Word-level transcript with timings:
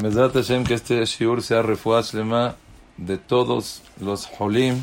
Mesrat 0.00 0.32
Hashem, 0.34 0.64
que 0.64 0.72
este 0.72 1.04
shiur 1.04 1.42
sea 1.42 1.60
refuaz 1.60 2.14
lema 2.14 2.56
de 2.96 3.18
todos 3.18 3.82
los 4.00 4.26
holim, 4.38 4.82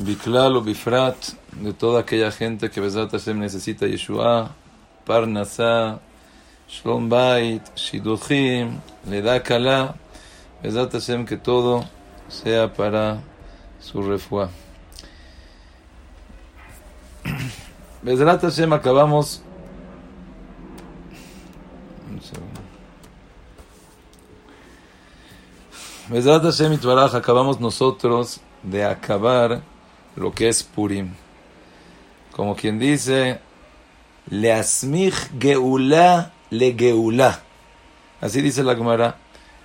biklal 0.00 0.56
o 0.56 0.60
bifrat, 0.60 1.16
de 1.52 1.72
toda 1.72 2.00
aquella 2.00 2.32
gente 2.32 2.68
que 2.68 2.80
Mesrat 2.80 3.12
Hashem 3.12 3.38
necesita 3.38 3.86
Yeshua, 3.86 4.56
Parnasá, 5.06 6.00
Shlom 6.68 7.08
Bait, 7.08 7.62
Shiduchim, 7.76 8.80
Leda 9.08 9.40
Kala, 9.40 9.94
Mesrat 10.64 10.92
Hashem, 10.92 11.24
que 11.24 11.36
todo 11.36 11.84
sea 12.28 12.72
para 12.72 13.20
su 13.78 14.02
refuá. 14.02 14.50
Mesrat 18.02 18.42
Hashem, 18.42 18.72
acabamos 18.72 19.42
Mesrat 26.12 26.42
Hashem 26.42 26.74
Itbaraj, 26.74 27.14
acabamos 27.14 27.58
nosotros 27.58 28.40
de 28.62 28.84
acabar 28.84 29.62
lo 30.14 30.30
que 30.30 30.50
es 30.50 30.62
Purim. 30.62 31.14
Como 32.32 32.54
quien 32.54 32.78
dice, 32.78 33.40
Leasmich 34.28 35.14
Geula 35.40 36.34
le 36.50 36.74
Geula. 36.74 37.40
Así 38.20 38.42
dice 38.42 38.62
la 38.62 38.76
Gemara, 38.76 39.16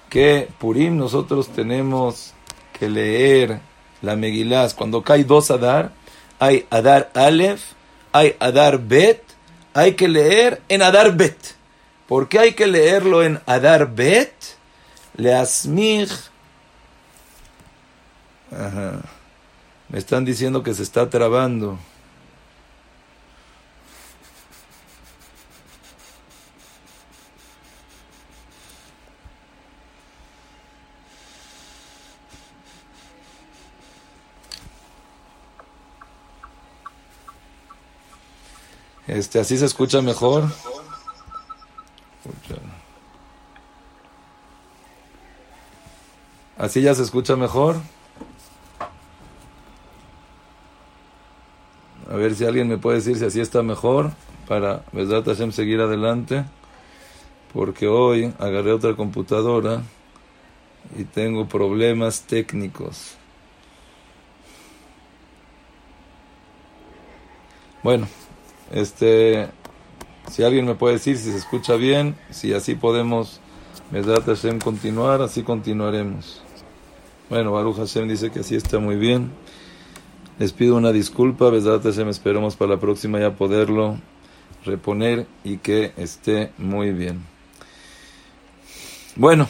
que 0.10 0.48
Purim 0.58 0.96
nosotros 0.96 1.50
tenemos 1.50 2.32
que 2.80 2.88
leer 2.88 3.60
la 4.02 4.16
Megilás. 4.16 4.74
Cuando 4.74 5.02
cae 5.02 5.26
dos 5.26 5.52
Adar, 5.52 5.92
hay 6.40 6.66
Adar 6.70 7.12
Aleph, 7.14 7.74
hay 8.14 8.38
Adar 8.40 8.80
Bet, 8.80 9.22
hay 9.74 9.96
que 9.96 10.08
leer 10.08 10.62
en 10.70 10.82
Adar 10.82 11.18
Bet. 11.18 11.56
¿Por 12.08 12.30
qué 12.30 12.40
hay 12.40 12.54
que 12.54 12.68
leerlo 12.68 13.22
en 13.22 13.42
Adar 13.48 13.94
Bet? 13.94 14.32
Leasmich 15.18 16.12
Ajá. 18.52 19.02
Me 19.90 20.00
están 20.00 20.26
diciendo 20.26 20.64
que 20.64 20.74
se 20.74 20.84
está 20.84 21.10
trabando. 21.10 21.78
Este, 39.08 39.40
así 39.40 39.58
se 39.58 39.66
escucha 39.66 40.02
mejor. 40.02 40.44
Así 46.58 46.82
ya 46.82 46.94
se 46.94 47.04
escucha 47.04 47.36
mejor. 47.36 47.78
A 52.18 52.20
ver 52.20 52.34
si 52.34 52.46
alguien 52.46 52.68
me 52.68 52.80
puede 52.80 52.98
decir 52.98 53.16
si 53.16 53.26
así 53.26 53.40
está 53.40 53.62
mejor 53.62 54.10
para 54.48 54.84
Besat 54.92 55.24
Hashem 55.24 55.52
seguir 55.52 55.82
adelante. 55.82 56.46
Porque 57.54 57.88
hoy 57.88 58.34
agarré 58.40 58.72
otra 58.72 58.96
computadora 58.96 59.84
y 60.98 61.04
tengo 61.04 61.48
problemas 61.48 62.22
técnicos. 62.22 63.14
Bueno, 67.84 68.08
este, 68.72 69.50
si 70.32 70.44
alguien 70.44 70.66
me 70.66 70.74
puede 70.74 70.96
decir 70.96 71.20
si 71.20 71.32
se 71.32 71.38
escucha 71.38 71.76
bien, 71.76 72.18
si 72.32 72.52
así 72.52 72.74
podemos 72.74 73.42
Besat 73.92 74.26
Hashem 74.26 74.58
continuar, 74.58 75.22
así 75.22 75.44
continuaremos. 75.44 76.42
Bueno, 77.30 77.52
Baruch 77.52 77.78
Hashem 77.78 78.08
dice 78.08 78.32
que 78.32 78.40
así 78.40 78.56
está 78.56 78.80
muy 78.80 78.96
bien. 78.96 79.32
Les 80.40 80.54
pido 80.54 80.76
una 80.76 80.92
disculpa, 80.92 81.50
me 82.06 82.12
esperamos 82.12 82.56
para 82.56 82.76
la 82.76 82.80
próxima 82.80 83.20
ya 83.20 83.32
poderlo 83.32 83.98
reponer 84.66 85.26
y 85.44 85.58
que 85.58 85.94
esté 85.98 86.52
muy 86.60 86.92
bien. 86.92 87.26
Bueno, 89.16 89.50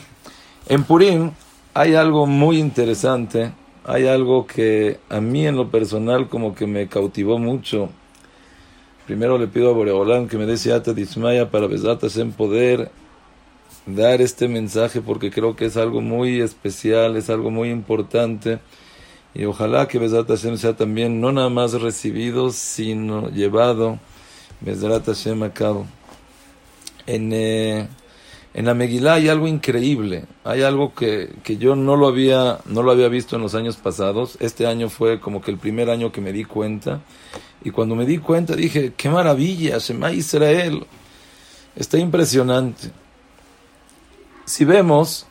en 0.69 0.85
Purim 0.85 1.31
hay 1.73 1.95
algo 1.95 2.25
muy 2.25 2.59
interesante, 2.59 3.51
hay 3.83 4.07
algo 4.07 4.47
que 4.47 4.97
a 5.09 5.19
mí 5.19 5.45
en 5.45 5.57
lo 5.57 5.69
personal 5.69 6.29
como 6.29 6.55
que 6.55 6.67
me 6.67 6.87
cautivó 6.87 7.37
mucho. 7.37 7.89
Primero 9.07 9.37
le 9.37 9.47
pido 9.47 9.71
a 9.71 9.73
Boreolán 9.73 10.29
que 10.29 10.37
me 10.37 10.45
dé 10.45 10.55
siata 10.55 10.93
dismaya 10.93 11.51
para 11.51 11.67
en 12.15 12.31
poder 12.31 12.91
dar 13.85 14.21
este 14.21 14.47
mensaje 14.47 15.01
porque 15.01 15.31
creo 15.31 15.53
que 15.53 15.65
es 15.65 15.75
algo 15.75 15.99
muy 15.99 16.39
especial, 16.39 17.17
es 17.17 17.29
algo 17.29 17.51
muy 17.51 17.71
importante 17.71 18.59
y 19.37 19.45
ojalá 19.45 19.87
que 19.87 19.99
Besrat 19.99 20.27
Hashem 20.27 20.57
sea 20.57 20.75
también 20.75 21.21
no 21.21 21.31
nada 21.31 21.49
más 21.49 21.73
recibido, 21.73 22.49
sino 22.49 23.29
llevado 23.29 23.99
Besrat 24.61 25.05
Hashem 25.05 25.43
a 25.43 25.53
cabo. 25.53 25.85
En, 27.05 27.31
eh, 27.31 27.87
en 28.55 28.65
la 28.65 28.73
Megilá 28.73 29.13
hay 29.13 29.29
algo 29.29 29.47
increíble, 29.47 30.25
hay 30.43 30.63
algo 30.63 30.95
que, 30.95 31.35
que, 31.43 31.57
yo 31.57 31.75
no 31.75 31.95
lo, 31.95 32.07
había, 32.07 32.57
no 32.65 32.81
lo 32.81 32.89
había 32.89 33.09
visto 33.09 33.35
en 33.35 33.43
los 33.43 33.53
años 33.53 33.77
pasados. 33.77 34.37
Este 34.39 34.65
año 34.65 34.89
fue 34.89 35.19
como 35.19 35.39
que 35.39 35.51
el 35.51 35.59
primer 35.59 35.91
año 35.91 36.11
que 36.11 36.19
me 36.19 36.33
di 36.33 36.43
cuenta. 36.43 37.01
Y 37.63 37.69
cuando 37.69 37.93
me 37.93 38.07
di 38.07 38.17
cuenta 38.17 38.55
dije, 38.55 38.93
qué 38.97 39.07
maravilla, 39.07 39.77
Shema 39.77 40.13
Israel. 40.13 40.83
Está 41.75 41.99
impresionante. 41.99 42.89
Si 44.45 44.65
vemos, 44.65 45.26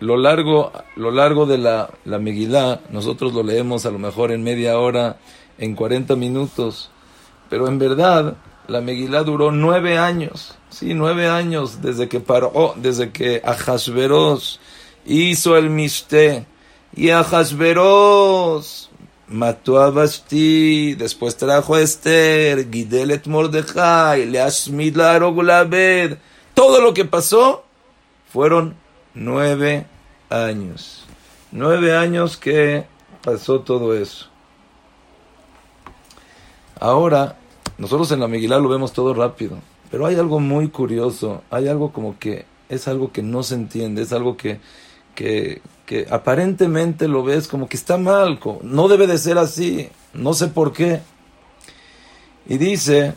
lo 0.00 0.16
largo, 0.16 0.72
lo 0.96 1.10
largo 1.10 1.46
de 1.46 1.58
la, 1.58 1.90
la 2.04 2.18
Megilá, 2.18 2.80
nosotros 2.90 3.32
lo 3.34 3.42
leemos 3.42 3.86
a 3.86 3.90
lo 3.90 3.98
mejor 3.98 4.32
en 4.32 4.42
media 4.42 4.78
hora, 4.78 5.18
en 5.58 5.74
40 5.74 6.16
minutos, 6.16 6.90
pero 7.50 7.68
en 7.68 7.78
verdad 7.78 8.36
la 8.66 8.80
Megilá 8.80 9.22
duró 9.22 9.52
nueve 9.52 9.98
años, 9.98 10.56
sí, 10.70 10.94
nueve 10.94 11.28
años 11.28 11.82
desde 11.82 12.08
que 12.08 12.20
paró, 12.20 12.74
desde 12.76 13.10
que 13.10 13.42
Ahasveros 13.44 14.60
hizo 15.04 15.56
el 15.56 15.68
Mishte, 15.68 16.46
y 16.96 17.10
Ahasveros 17.10 18.90
mató 19.28 19.80
a 19.80 19.90
Basti, 19.90 20.94
después 20.94 21.36
trajo 21.36 21.74
a 21.74 21.82
Esther, 21.82 22.70
Gidelet 22.70 23.26
Mordejai, 23.26 24.26
Leashmid 24.26 24.96
la 24.96 25.68
todo 26.54 26.80
lo 26.80 26.94
que 26.94 27.04
pasó 27.04 27.64
fueron 28.32 28.76
nueve 29.14 29.86
años. 30.30 31.04
Nueve 31.52 31.96
años 31.96 32.36
que 32.36 32.86
pasó 33.22 33.60
todo 33.60 33.94
eso. 33.94 34.26
Ahora, 36.78 37.36
nosotros 37.76 38.10
en 38.12 38.20
la 38.20 38.28
Megilá 38.28 38.58
lo 38.58 38.68
vemos 38.68 38.92
todo 38.92 39.12
rápido, 39.12 39.58
pero 39.90 40.06
hay 40.06 40.16
algo 40.16 40.40
muy 40.40 40.68
curioso, 40.68 41.42
hay 41.50 41.68
algo 41.68 41.92
como 41.92 42.18
que 42.18 42.46
es 42.68 42.88
algo 42.88 43.12
que 43.12 43.22
no 43.22 43.42
se 43.42 43.56
entiende, 43.56 44.02
es 44.02 44.12
algo 44.12 44.36
que, 44.36 44.60
que, 45.14 45.60
que 45.84 46.06
aparentemente 46.10 47.08
lo 47.08 47.22
ves 47.22 47.48
como 47.48 47.68
que 47.68 47.76
está 47.76 47.98
mal, 47.98 48.38
no 48.62 48.88
debe 48.88 49.06
de 49.06 49.18
ser 49.18 49.36
así, 49.38 49.88
no 50.14 50.32
sé 50.32 50.48
por 50.48 50.72
qué. 50.72 51.00
Y 52.46 52.56
dice, 52.56 53.14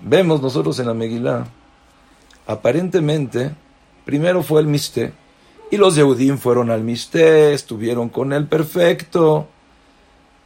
vemos 0.00 0.40
nosotros 0.40 0.78
en 0.78 0.86
la 0.86 0.94
Megilá, 0.94 1.46
aparentemente, 2.46 3.54
primero 4.04 4.42
fue 4.42 4.60
el 4.60 4.68
Miste, 4.68 5.12
y 5.70 5.76
los 5.76 5.96
Yehudim 5.96 6.38
fueron 6.38 6.70
al 6.70 6.82
Mishte, 6.82 7.52
estuvieron 7.52 8.08
con 8.08 8.32
él 8.32 8.46
perfecto. 8.46 9.48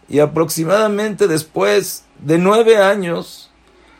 Y 0.08 0.19
aproximadamente 0.19 1.28
después 1.28 2.04
de 2.19 2.38
nueve 2.38 2.78
años, 2.78 3.50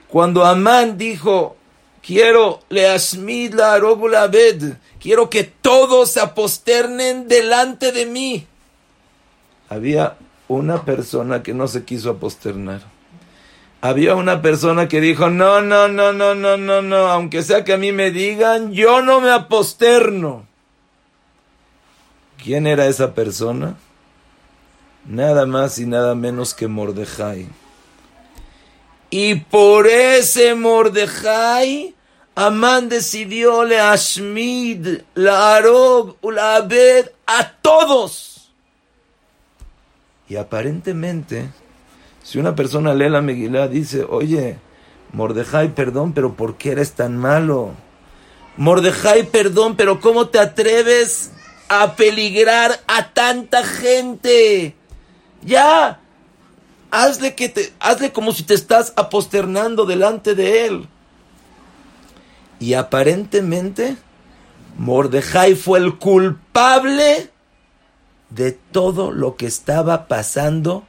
cuando 0.09 0.45
Amán 0.45 0.99
dijo, 0.99 1.57
quiero 2.03 2.61
leashmid 2.69 3.55
la 3.55 4.27
bed, 4.27 4.75
quiero 4.99 5.31
que 5.31 5.45
todos 5.45 6.11
se 6.11 6.21
aposternen 6.21 7.29
delante 7.29 7.93
de 7.93 8.07
mí. 8.07 8.47
Había 9.69 10.17
una 10.49 10.85
persona 10.85 11.43
que 11.45 11.55
no 11.55 11.69
se 11.69 11.85
quiso 11.85 12.11
aposternar. 12.11 12.81
Había 13.83 14.17
una 14.17 14.43
persona 14.43 14.89
que 14.89 15.01
dijo, 15.01 15.31
no, 15.31 15.63
no, 15.63 15.87
no, 15.87 16.13
no, 16.13 16.35
no, 16.35 16.57
no, 16.57 16.83
no, 16.83 16.97
aunque 17.09 17.43
sea 17.43 17.63
que 17.63 17.75
a 17.75 17.79
mí 17.79 17.93
me 17.93 18.11
digan, 18.11 18.73
yo 18.73 19.01
no 19.01 19.21
me 19.21 19.31
aposterno. 19.31 20.50
¿Quién 22.43 22.67
era 22.67 22.87
esa 22.87 23.15
persona? 23.15 23.77
Nada 25.07 25.45
más 25.47 25.79
y 25.79 25.87
nada 25.87 26.15
menos 26.15 26.55
que 26.55 26.69
Mordejai. 26.69 27.49
Y 29.11 29.35
por 29.35 29.87
ese 29.87 30.55
Mordejai, 30.55 31.95
Amán 32.35 32.89
decidió 32.89 33.65
le 33.65 33.79
Ashmid, 33.79 35.01
la 35.15 35.57
Arob, 35.57 36.17
la 36.31 36.57
Abed, 36.57 37.11
a 37.27 37.53
todos. 37.61 38.53
Y 40.29 40.37
aparentemente, 40.37 41.49
si 42.23 42.39
una 42.39 42.55
persona 42.55 42.95
lee 42.95 43.11
la 43.11 43.21
Megilá, 43.21 43.69
dice, 43.69 44.07
oye, 44.09 44.59
Mordejai, 45.13 45.75
perdón, 45.75 46.13
pero 46.13 46.35
¿por 46.35 46.57
qué 46.57 46.71
eres 46.71 46.93
tan 46.93 47.17
malo? 47.17 47.73
Mordejai, 48.57 49.25
perdón, 49.25 49.77
pero 49.77 50.01
¿cómo 50.01 50.29
te 50.29 50.39
atreves 50.39 51.33
a 51.71 51.95
peligrar 51.95 52.81
a 52.89 53.15
tanta 53.15 53.65
gente? 53.65 54.75
Ya, 55.43 56.01
hazle 56.91 57.37
que 57.37 57.49
te, 57.49 57.73
hazle 57.79 58.13
como 58.13 58.33
si 58.33 58.43
te 58.43 58.55
estás 58.55 58.93
aposternando 58.97 59.87
delante 59.87 60.35
de 60.35 60.67
él. 60.67 60.89
Y 62.59 62.75
aparentemente, 62.75 63.97
Mordejai 64.79 65.55
fue 65.55 65.79
el 65.79 65.97
culpable 65.97 67.31
de 68.31 68.51
todo 68.51 69.13
lo 69.13 69.37
que 69.37 69.47
estaba 69.47 70.09
pasando, 70.09 70.83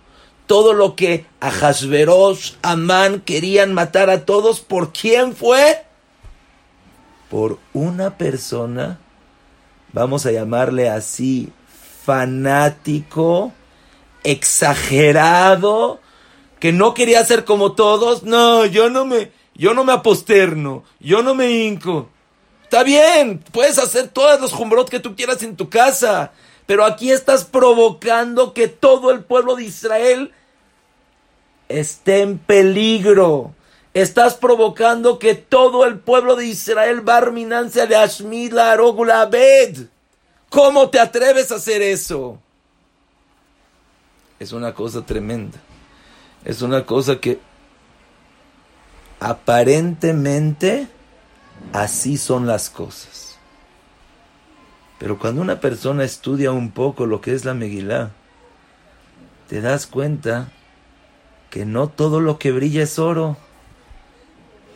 todo 0.48 0.74
lo 0.74 0.96
que 0.96 1.28
Ahasveros, 1.42 2.58
Amán 2.64 3.22
querían 3.22 3.74
matar 3.74 4.10
a 4.10 4.26
todos. 4.26 4.62
¿Por 4.62 4.92
quién 4.92 5.36
fue? 5.36 5.86
Por 7.30 7.60
una 7.72 8.18
persona, 8.18 9.00
vamos 9.94 10.26
a 10.26 10.32
llamarle 10.32 10.90
así, 10.90 11.52
fanático, 12.04 13.54
exagerado, 14.24 16.00
que 16.60 16.72
no 16.72 16.94
quería 16.94 17.24
ser 17.26 17.46
como 17.46 17.74
todos. 17.74 18.24
No, 18.24 18.66
yo 18.66 18.90
no 18.90 19.06
me, 19.06 19.32
yo 19.56 19.74
no 19.74 19.84
me 19.84 19.94
aposterno, 19.94 20.84
yo 21.00 21.22
no 21.22 21.36
me 21.36 21.52
hinco. 21.52 22.10
Está 22.64 22.84
bien, 22.84 23.44
puedes 23.52 23.78
hacer 23.80 24.08
todos 24.08 24.40
los 24.40 24.54
jumbrot 24.54 24.90
que 24.90 25.00
tú 25.00 25.16
quieras 25.16 25.44
en 25.44 25.58
tu 25.58 25.70
casa, 25.70 26.32
pero 26.66 26.86
aquí 26.86 27.12
estás 27.12 27.44
provocando 27.44 28.54
que 28.54 28.70
todo 28.70 29.12
el 29.12 29.24
pueblo 29.26 29.56
de 29.56 29.66
Israel 29.66 30.32
esté 31.68 32.22
en 32.22 32.38
peligro. 32.38 33.54
Estás 33.94 34.36
provocando 34.36 35.20
que 35.20 35.36
todo 35.36 35.86
el 35.86 36.00
pueblo 36.00 36.36
de 36.36 36.48
Israel 36.48 37.02
barminance 37.02 37.88
de 37.88 37.96
Ashmila 37.96 38.72
Arogula 38.72 39.22
Abed. 39.22 39.88
¿Cómo 40.50 40.90
te 40.90 41.00
atreves 41.00 41.52
a 41.52 41.56
hacer 41.56 41.82
eso? 41.82 42.40
Es 44.40 44.54
una 44.54 44.74
cosa 44.74 45.06
tremenda. 45.06 45.60
Es 46.46 46.62
una 46.62 46.86
cosa 46.86 47.20
que 47.20 47.40
aparentemente 49.20 50.88
así 51.74 52.18
son 52.18 52.48
las 52.48 52.70
cosas. 52.70 53.38
Pero 54.98 55.20
cuando 55.20 55.42
una 55.42 55.60
persona 55.60 56.04
estudia 56.04 56.52
un 56.52 56.72
poco 56.72 57.06
lo 57.06 57.22
que 57.22 57.34
es 57.34 57.44
la 57.44 57.54
Megilá, 57.54 58.12
te 59.48 59.60
das 59.60 59.86
cuenta 59.86 60.52
que 61.50 61.66
no 61.66 61.90
todo 61.90 62.20
lo 62.20 62.40
que 62.40 62.52
brilla 62.52 62.84
es 62.84 62.98
oro. 63.00 63.38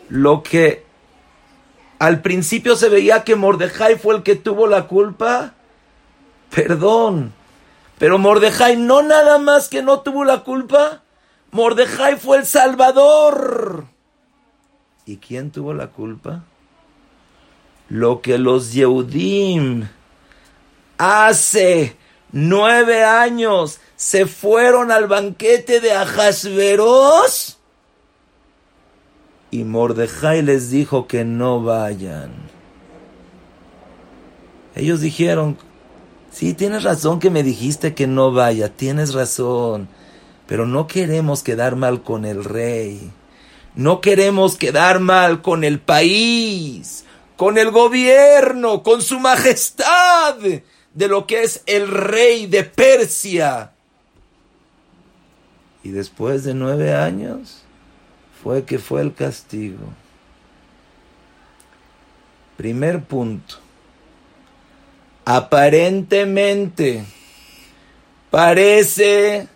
Lo 0.10 0.44
que 0.44 0.86
al 2.00 2.22
principio 2.22 2.76
se 2.76 2.90
veía 2.90 3.24
que 3.24 3.36
Mordejai 3.36 3.98
fue 3.98 4.16
el 4.16 4.24
que 4.24 4.36
tuvo 4.36 4.68
la 4.68 4.88
culpa, 4.88 5.54
perdón. 6.54 7.34
Pero 7.98 8.18
Mordejai 8.18 8.76
no 8.76 9.02
nada 9.02 9.38
más 9.40 9.70
que 9.70 9.82
no 9.82 10.02
tuvo 10.02 10.26
la 10.26 10.44
culpa, 10.44 11.04
Mordejai 11.52 12.18
fue 12.18 12.38
el 12.38 12.46
Salvador. 12.46 13.86
¿Y 15.06 15.18
quién 15.18 15.52
tuvo 15.52 15.74
la 15.74 15.88
culpa? 15.88 16.44
Lo 17.88 18.22
que 18.22 18.38
los 18.38 18.74
Yehudim 18.74 19.88
hace 20.98 21.96
nueve 22.32 23.04
años 23.04 23.80
se 23.96 24.26
fueron 24.26 24.92
al 24.92 25.08
banquete 25.08 25.80
de 25.80 25.94
Ajasveros 25.94 27.55
y 29.56 29.64
Mordejai 29.64 30.42
les 30.42 30.70
dijo 30.70 31.08
que 31.08 31.24
no 31.24 31.64
vayan. 31.64 32.34
Ellos 34.76 35.00
dijeron, 35.00 35.58
sí, 36.30 36.54
tienes 36.54 36.84
razón 36.84 37.22
que 37.22 37.30
me 37.30 37.42
dijiste 37.42 37.94
que 37.94 38.06
no 38.06 38.34
vaya, 38.34 38.68
tienes 38.68 39.14
razón, 39.14 39.88
pero 40.46 40.66
no 40.66 40.88
queremos 40.88 41.42
quedar 41.42 41.78
mal 41.78 42.04
con 42.04 42.26
el 42.26 42.44
rey, 42.44 43.12
no 43.76 44.02
queremos 44.02 44.58
quedar 44.58 45.00
mal 45.00 45.42
con 45.42 45.64
el 45.64 45.80
país, 45.80 47.06
con 47.38 47.58
el 47.58 47.72
gobierno, 47.72 48.84
con 48.84 49.02
su 49.02 49.22
majestad 49.22 50.36
de 50.36 51.08
lo 51.08 51.26
que 51.28 51.44
es 51.44 51.64
el 51.66 51.88
rey 51.88 52.48
de 52.48 52.66
Persia. 52.66 53.72
Y 55.82 55.92
después 55.92 56.44
de 56.44 56.54
nueve 56.54 56.94
años 56.94 57.65
fue 58.46 58.64
que 58.64 58.78
fue 58.78 59.02
el 59.02 59.12
castigo. 59.12 59.88
Primer 62.58 63.04
punto. 63.04 63.56
Aparentemente 65.26 67.04
parece 68.30 69.48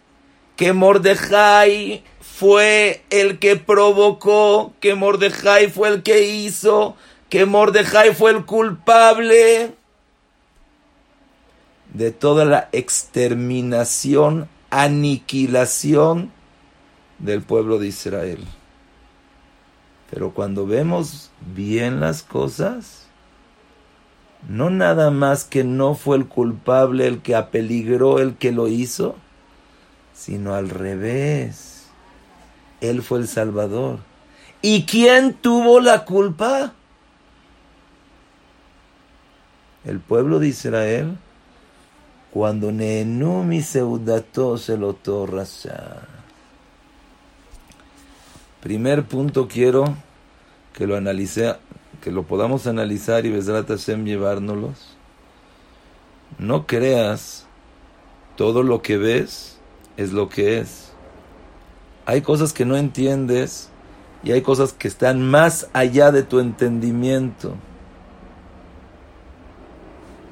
que 0.56 0.74
Mordejai 0.74 2.04
fue 2.20 3.04
el 3.12 3.38
que 3.38 3.58
provocó, 3.58 4.74
que 4.80 4.96
Mordejai 4.96 5.70
fue 5.70 5.90
el 5.90 6.02
que 6.02 6.24
hizo, 6.24 6.96
que 7.30 7.46
Mordejai 7.46 8.16
fue 8.16 8.32
el 8.32 8.44
culpable 8.44 9.76
de 11.94 12.10
toda 12.10 12.44
la 12.44 12.70
exterminación, 12.72 14.50
aniquilación 14.72 16.32
del 17.20 17.44
pueblo 17.44 17.78
de 17.78 17.90
Israel. 17.90 18.48
Pero 20.10 20.34
cuando 20.34 20.66
vemos 20.66 21.32
bien 21.54 22.00
las 22.00 22.24
cosas, 22.24 23.08
no 24.48 24.70
nada 24.70 25.12
más 25.12 25.44
que 25.44 25.64
no 25.64 25.96
fue 25.96 26.18
el 26.18 26.28
culpable 26.28 27.08
el 27.08 27.22
que 27.22 27.36
apeligró 27.36 28.20
el 28.20 28.36
que 28.36 28.52
lo 28.52 28.68
hizo, 28.68 29.16
sino 30.14 30.56
al 30.56 30.70
revés. 30.70 31.88
Él 32.82 33.02
fue 33.02 33.20
el 33.20 33.28
Salvador. 33.28 34.00
¿Y 34.62 34.86
quién 34.86 35.34
tuvo 35.34 35.80
la 35.80 36.06
culpa? 36.06 36.74
El 39.86 40.00
pueblo 40.00 40.40
de 40.40 40.48
Israel 40.48 41.18
cuando 42.32 42.72
Neenumi 42.72 43.62
Seudato 43.62 44.58
se 44.58 44.78
lo 44.78 44.94
torrasa. 44.94 46.19
Primer 48.62 49.06
punto 49.06 49.48
quiero 49.48 49.96
que 50.74 50.86
lo 50.86 50.98
analice, 50.98 51.56
que 52.02 52.12
lo 52.12 52.24
podamos 52.24 52.68
analizar 52.68 53.26
y 53.26 53.32
Besrat 53.32 53.70
Hashem 53.70 54.06
llevárnoslos. 54.06 54.98
No 56.38 56.68
creas 56.68 57.46
todo 58.36 58.64
lo 58.64 58.82
que 58.82 58.98
ves 58.98 59.58
es 59.98 60.12
lo 60.12 60.30
que 60.30 60.60
es. 60.60 60.92
Hay 62.06 62.22
cosas 62.22 62.54
que 62.54 62.66
no 62.66 62.76
entiendes 62.76 63.70
y 64.24 64.32
hay 64.32 64.42
cosas 64.42 64.74
que 64.74 64.88
están 64.88 65.30
más 65.30 65.70
allá 65.74 66.12
de 66.12 66.24
tu 66.24 66.40
entendimiento. 66.40 67.56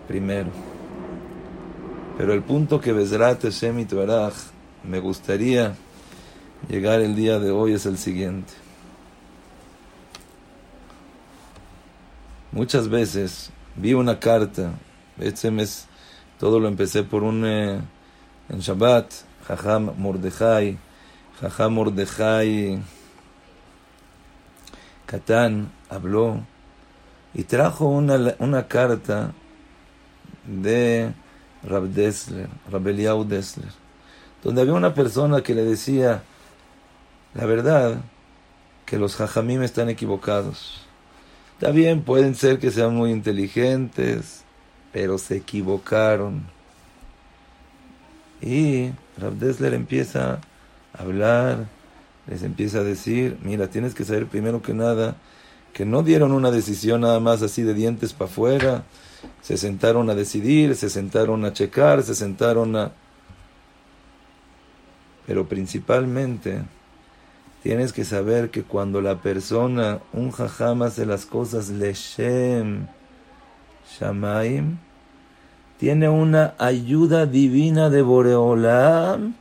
Primero. 0.07 0.49
Pero 2.17 2.33
el 2.33 2.41
punto 2.41 2.81
que 2.81 2.93
Besrat 2.93 3.43
Hashem 3.43 3.87
Baraj 3.89 4.33
me 4.83 4.99
gustaría 4.99 5.75
llegar 6.69 7.01
el 7.01 7.15
día 7.15 7.39
de 7.39 7.51
hoy 7.51 7.73
es 7.73 7.85
el 7.85 7.97
siguiente. 7.97 8.53
Muchas 12.51 12.89
veces 12.89 13.51
vi 13.75 13.93
una 13.93 14.19
carta, 14.19 14.71
este 15.19 15.51
mes 15.51 15.87
todo 16.39 16.59
lo 16.59 16.67
empecé 16.67 17.03
por 17.03 17.23
un 17.23 17.45
eh, 17.45 17.81
en 18.49 18.59
Shabbat, 18.59 19.11
Jajam 19.47 19.93
Mordejai, 19.97 20.77
Jajam 21.41 21.73
Mordejai 21.73 22.81
Katán 25.07 25.71
habló 25.89 26.41
y 27.33 27.43
trajo 27.43 27.87
una, 27.87 28.35
una 28.39 28.67
carta 28.67 29.31
de 30.45 31.13
Rab 31.63 31.87
Dessler, 31.87 32.49
Rabeliau 32.69 33.23
Dessler, 33.23 33.71
donde 34.43 34.61
había 34.61 34.73
una 34.73 34.93
persona 34.93 35.41
que 35.41 35.55
le 35.55 35.63
decía, 35.63 36.23
la 37.37 37.45
verdad, 37.45 38.01
que 38.85 38.97
los 38.97 39.15
jajamim 39.15 39.61
están 39.61 39.89
equivocados. 39.89 40.81
Está 41.53 41.71
bien, 41.71 42.01
pueden 42.01 42.35
ser 42.35 42.57
que 42.57 42.71
sean 42.71 42.95
muy 42.95 43.11
inteligentes, 43.11 44.43
pero 44.91 45.17
se 45.17 45.37
equivocaron. 45.37 46.47
Y 48.41 48.91
Rab 49.17 49.33
Dessler 49.33 49.73
empieza 49.73 50.39
a 50.93 51.01
hablar, 51.01 51.67
les 52.27 52.41
empieza 52.43 52.79
a 52.79 52.83
decir, 52.83 53.37
mira, 53.43 53.67
tienes 53.67 53.93
que 53.93 54.03
saber 54.03 54.25
primero 54.25 54.61
que 54.61 54.73
nada 54.73 55.15
que 55.73 55.85
no 55.85 56.01
dieron 56.01 56.31
una 56.31 56.49
decisión 56.49 57.01
nada 57.01 57.19
más 57.19 57.43
así 57.43 57.61
de 57.61 57.75
dientes 57.75 58.11
para 58.11 58.31
afuera, 58.31 58.83
se 59.43 59.57
sentaron 59.57 60.09
a 60.09 60.15
decidir, 60.15 60.75
se 60.75 60.89
sentaron 60.89 61.45
a 61.45 61.53
checar, 61.53 62.01
se 62.01 62.15
sentaron 62.15 62.75
a... 62.75 62.93
Pero 65.27 65.47
principalmente 65.47 66.63
tienes 67.67 67.91
que 67.91 68.05
saber 68.05 68.49
que 68.49 68.63
cuando 68.63 69.01
la 69.01 69.21
persona, 69.21 69.99
un 70.13 70.31
jajam 70.31 70.83
hace 70.83 71.05
las 71.05 71.25
cosas 71.25 71.67
leshem, 71.67 72.87
Shamaim, 73.99 74.77
tiene 75.77 76.07
una 76.07 76.53
ayuda 76.59 77.25
divina 77.25 77.89
de 77.89 78.03
Boreolam 78.03 79.35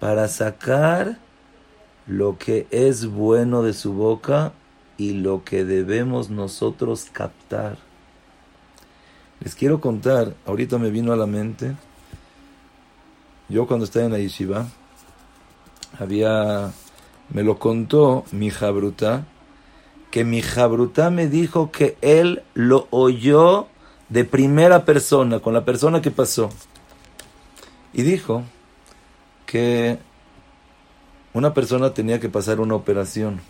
para 0.00 0.28
sacar 0.28 1.18
lo 2.06 2.38
que 2.38 2.66
es 2.70 3.04
bueno 3.04 3.62
de 3.62 3.74
su 3.74 3.92
boca 3.92 4.54
y 4.96 5.12
lo 5.12 5.44
que 5.44 5.66
debemos 5.66 6.30
nosotros 6.30 7.08
captar. 7.12 7.76
Les 9.40 9.54
quiero 9.54 9.78
contar, 9.78 10.32
ahorita 10.46 10.78
me 10.78 10.88
vino 10.88 11.12
a 11.12 11.16
la 11.16 11.26
mente, 11.26 11.74
yo 13.50 13.66
cuando 13.66 13.84
estaba 13.84 14.06
en 14.06 14.12
la 14.12 14.18
yeshiva, 14.20 14.68
había, 15.98 16.72
me 17.30 17.42
lo 17.42 17.58
contó 17.58 18.24
mi 18.32 18.50
jabruta, 18.50 19.26
que 20.10 20.24
mi 20.24 20.42
jabruta 20.42 21.10
me 21.10 21.28
dijo 21.28 21.70
que 21.70 21.96
él 22.02 22.42
lo 22.54 22.86
oyó 22.90 23.68
de 24.08 24.24
primera 24.24 24.84
persona, 24.84 25.40
con 25.40 25.54
la 25.54 25.64
persona 25.64 26.02
que 26.02 26.10
pasó. 26.10 26.50
Y 27.94 28.02
dijo 28.02 28.42
que 29.46 29.98
una 31.32 31.54
persona 31.54 31.94
tenía 31.94 32.20
que 32.20 32.28
pasar 32.28 32.60
una 32.60 32.74
operación 32.74 33.40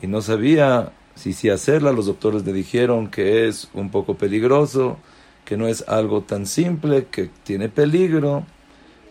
y 0.00 0.06
no 0.06 0.20
sabía 0.20 0.92
si 1.14 1.32
si 1.32 1.50
hacerla. 1.50 1.92
Los 1.92 2.06
doctores 2.06 2.44
le 2.44 2.52
dijeron 2.52 3.08
que 3.08 3.48
es 3.48 3.68
un 3.74 3.90
poco 3.90 4.14
peligroso, 4.14 4.98
que 5.44 5.56
no 5.56 5.66
es 5.66 5.88
algo 5.88 6.22
tan 6.22 6.46
simple, 6.46 7.06
que 7.06 7.30
tiene 7.44 7.68
peligro, 7.68 8.44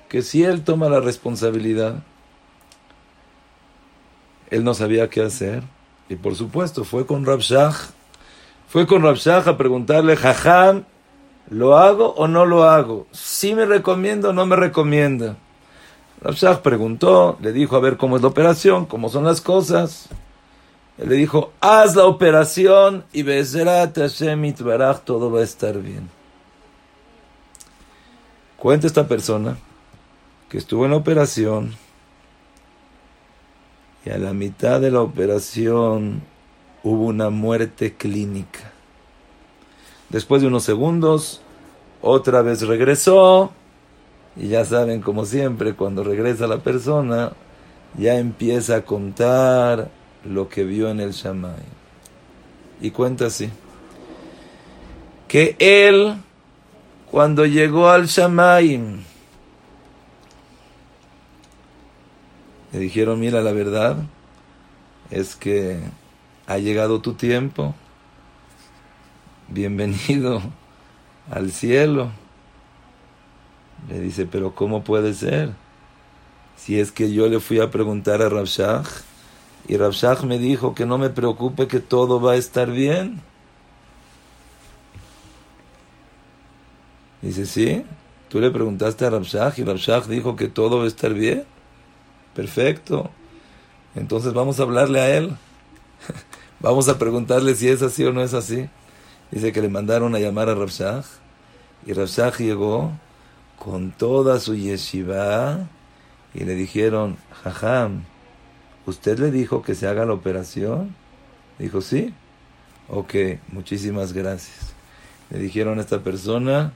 que 0.10 0.22
si 0.22 0.44
él 0.44 0.64
toma 0.64 0.90
la 0.90 1.00
responsabilidad, 1.00 2.04
él 4.50 4.64
no 4.64 4.74
sabía 4.74 5.10
qué 5.10 5.22
hacer. 5.22 5.64
Y 6.10 6.16
por 6.16 6.36
supuesto, 6.36 6.84
fue 6.84 7.06
con 7.06 7.26
Rabshah, 7.26 7.74
fue 8.68 8.86
con 8.86 9.04
Rabshah 9.04 9.40
a 9.50 9.58
preguntarle, 9.58 10.16
Jajam, 10.16 10.86
¿lo 11.50 11.78
hago 11.78 12.14
o 12.16 12.28
no 12.28 12.46
lo 12.46 12.66
hago? 12.66 13.08
Si 13.12 13.56
me 13.56 13.66
recomiendo 13.66 14.30
o 14.30 14.34
no 14.34 14.46
me 14.46 14.56
recomienda. 14.56 15.38
Rabshah 16.22 16.62
preguntó, 16.62 17.38
le 17.42 17.52
dijo 17.54 17.76
a 17.76 17.80
ver 17.80 17.98
cómo 17.98 18.16
es 18.16 18.22
la 18.22 18.30
operación, 18.30 18.86
cómo 18.86 19.10
son 19.10 19.24
las 19.24 19.42
cosas. 19.42 20.10
Él 20.98 21.10
le 21.10 21.16
dijo, 21.16 21.52
haz 21.60 21.96
la 21.96 22.06
operación 22.06 23.04
y 23.12 23.24
Bezerat 23.24 23.98
Hashem 23.98 24.46
Itbaraj, 24.46 25.02
todo 25.02 25.32
va 25.32 25.42
a 25.42 25.44
estar 25.44 25.78
bien. 25.80 26.10
Cuenta 28.58 28.88
esta 28.88 29.08
persona 29.08 29.58
que 30.50 30.58
estuvo 30.58 30.86
en 30.86 30.92
la 30.92 30.98
operación 30.98 31.76
y 34.06 34.12
a 34.12 34.18
la 34.18 34.34
mitad 34.34 34.80
de 34.80 34.92
la 34.92 35.02
operación 35.02 36.22
hubo 36.84 37.06
una 37.06 37.32
muerte 37.32 37.94
clínica. 37.96 38.72
Después 40.10 40.42
de 40.42 40.48
unos 40.48 40.64
segundos, 40.64 41.42
otra 42.02 42.44
vez 42.44 42.62
regresó 42.62 43.52
y 44.36 44.50
ya 44.50 44.64
saben, 44.64 45.02
como 45.02 45.26
siempre, 45.26 45.74
cuando 45.74 46.04
regresa 46.04 46.46
la 46.46 46.60
persona, 46.60 47.32
ya 47.98 48.20
empieza 48.20 48.78
a 48.78 48.82
contar 48.82 49.90
lo 50.24 50.50
que 50.50 50.64
vio 50.64 50.90
en 50.90 51.00
el 51.00 51.12
Shammai. 51.12 51.64
Y 52.82 52.92
cuenta 52.92 53.28
así, 53.28 53.50
que 55.28 55.56
él, 55.58 56.16
cuando 57.10 57.46
llegó 57.46 57.90
al 57.90 58.06
Shammai, 58.06 59.00
le 62.76 62.82
dijeron, 62.82 63.22
mira, 63.22 63.42
la 63.42 63.54
verdad 63.54 63.96
es 65.10 65.38
que 65.38 65.80
ha 66.46 66.58
llegado 66.58 67.00
tu 67.00 67.14
tiempo, 67.14 67.74
bienvenido 69.48 70.42
al 71.32 71.54
cielo. 71.54 72.12
Le 73.88 74.02
dice, 74.02 74.26
pero 74.26 74.56
¿cómo 74.56 74.84
puede 74.84 75.14
ser? 75.14 75.54
Si 76.58 76.78
es 76.78 76.92
que 76.92 77.14
yo 77.14 77.30
le 77.30 77.40
fui 77.40 77.62
a 77.62 77.72
preguntar 77.72 78.22
a 78.22 78.28
Rabshah 78.28 78.84
y 79.70 79.78
Rabshah 79.78 80.24
me 80.24 80.38
dijo 80.38 80.76
que 80.76 80.86
no 80.86 80.98
me 80.98 81.10
preocupe 81.10 81.70
que 81.70 81.80
todo 81.80 82.20
va 82.20 82.34
a 82.34 82.36
estar 82.36 82.70
bien. 82.70 83.22
Dice, 87.22 87.46
sí, 87.46 87.86
tú 88.28 88.42
le 88.42 88.52
preguntaste 88.52 89.06
a 89.06 89.12
Rabshah 89.12 89.54
y 89.56 89.64
Rabshah 89.64 90.02
dijo 90.02 90.36
que 90.36 90.50
todo 90.50 90.80
va 90.80 90.84
a 90.84 90.88
estar 90.88 91.14
bien. 91.14 91.55
Perfecto. 92.36 93.10
Entonces 93.96 94.34
vamos 94.34 94.60
a 94.60 94.64
hablarle 94.64 95.00
a 95.00 95.18
él. 95.18 95.36
vamos 96.60 96.90
a 96.90 97.00
preguntarle 97.00 97.56
si 97.56 97.70
es 97.70 97.82
así 97.82 98.04
o 98.04 98.12
no 98.12 98.22
es 98.22 98.34
así. 98.34 98.70
Dice 99.32 99.52
que 99.52 99.62
le 99.62 99.70
mandaron 99.70 100.14
a 100.14 100.20
llamar 100.20 100.50
a 100.50 100.56
Rabshah 100.56 101.04
y 101.86 101.94
Rabshah 101.94 102.38
llegó 102.38 102.92
con 103.58 103.92
toda 103.92 104.40
su 104.40 104.56
yeshiva 104.56 105.68
y 106.34 106.44
le 106.44 106.56
dijeron, 106.56 107.18
jajam, 107.44 108.04
¿usted 108.86 109.18
le 109.18 109.32
dijo 109.32 109.64
que 109.64 109.74
se 109.74 109.88
haga 109.88 110.06
la 110.06 110.14
operación? 110.14 110.94
Dijo, 111.58 111.82
sí. 111.82 112.14
Ok, 112.90 113.16
muchísimas 113.48 114.14
gracias. 114.14 114.74
Le 115.30 115.40
dijeron 115.40 115.80
a 115.80 115.82
esta 115.82 116.04
persona, 116.04 116.74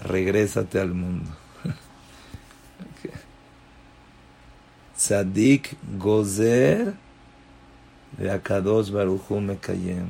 regrésate 0.00 0.80
al 0.80 0.94
mundo. 0.94 1.30
Sadik 5.04 5.76
Gozer 5.98 6.94
de 8.16 8.30
Akados 8.30 8.90
Baruchu 8.90 9.38
Mekayem. 9.38 10.06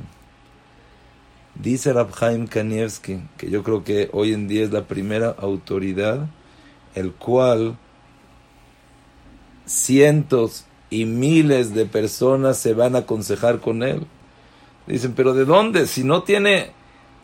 Dice 1.53 1.91
Rabhaim 1.91 2.47
Kanievski, 2.47 3.19
que 3.37 3.49
yo 3.49 3.61
creo 3.61 3.83
que 3.83 4.09
hoy 4.13 4.31
en 4.31 4.47
día 4.47 4.63
es 4.63 4.71
la 4.71 4.85
primera 4.85 5.35
autoridad, 5.37 6.27
el 6.95 7.11
cual 7.11 7.77
cientos 9.65 10.63
y 10.89 11.03
miles 11.03 11.73
de 11.73 11.85
personas 11.85 12.57
se 12.57 12.73
van 12.73 12.95
a 12.95 12.99
aconsejar 12.99 13.59
con 13.59 13.83
él. 13.83 14.07
Dicen, 14.87 15.13
pero 15.13 15.33
¿de 15.33 15.43
dónde? 15.43 15.87
Si 15.87 16.05
no 16.05 16.23
tiene, 16.23 16.71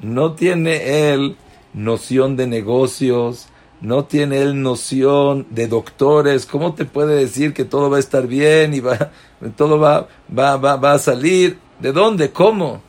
no 0.02 0.34
tiene 0.34 1.14
él 1.14 1.38
noción 1.74 2.36
de 2.36 2.48
negocios, 2.48 3.48
no 3.82 4.06
tiene 4.06 4.42
él 4.42 4.62
noción 4.62 5.48
de 5.50 5.68
doctores, 5.68 6.46
¿cómo 6.46 6.76
te 6.76 6.86
puede 6.86 7.16
decir 7.16 7.54
que 7.54 7.66
todo 7.66 7.90
va 7.90 7.98
a 7.98 8.00
estar 8.00 8.28
bien 8.28 8.74
y 8.74 8.80
va, 8.80 9.12
todo 9.58 9.80
va, 9.80 10.08
va, 10.38 10.58
va, 10.58 10.76
va 10.78 10.94
a 10.94 11.00
salir? 11.00 11.58
¿De 11.80 11.92
dónde? 11.92 12.32
¿Cómo? 12.32 12.82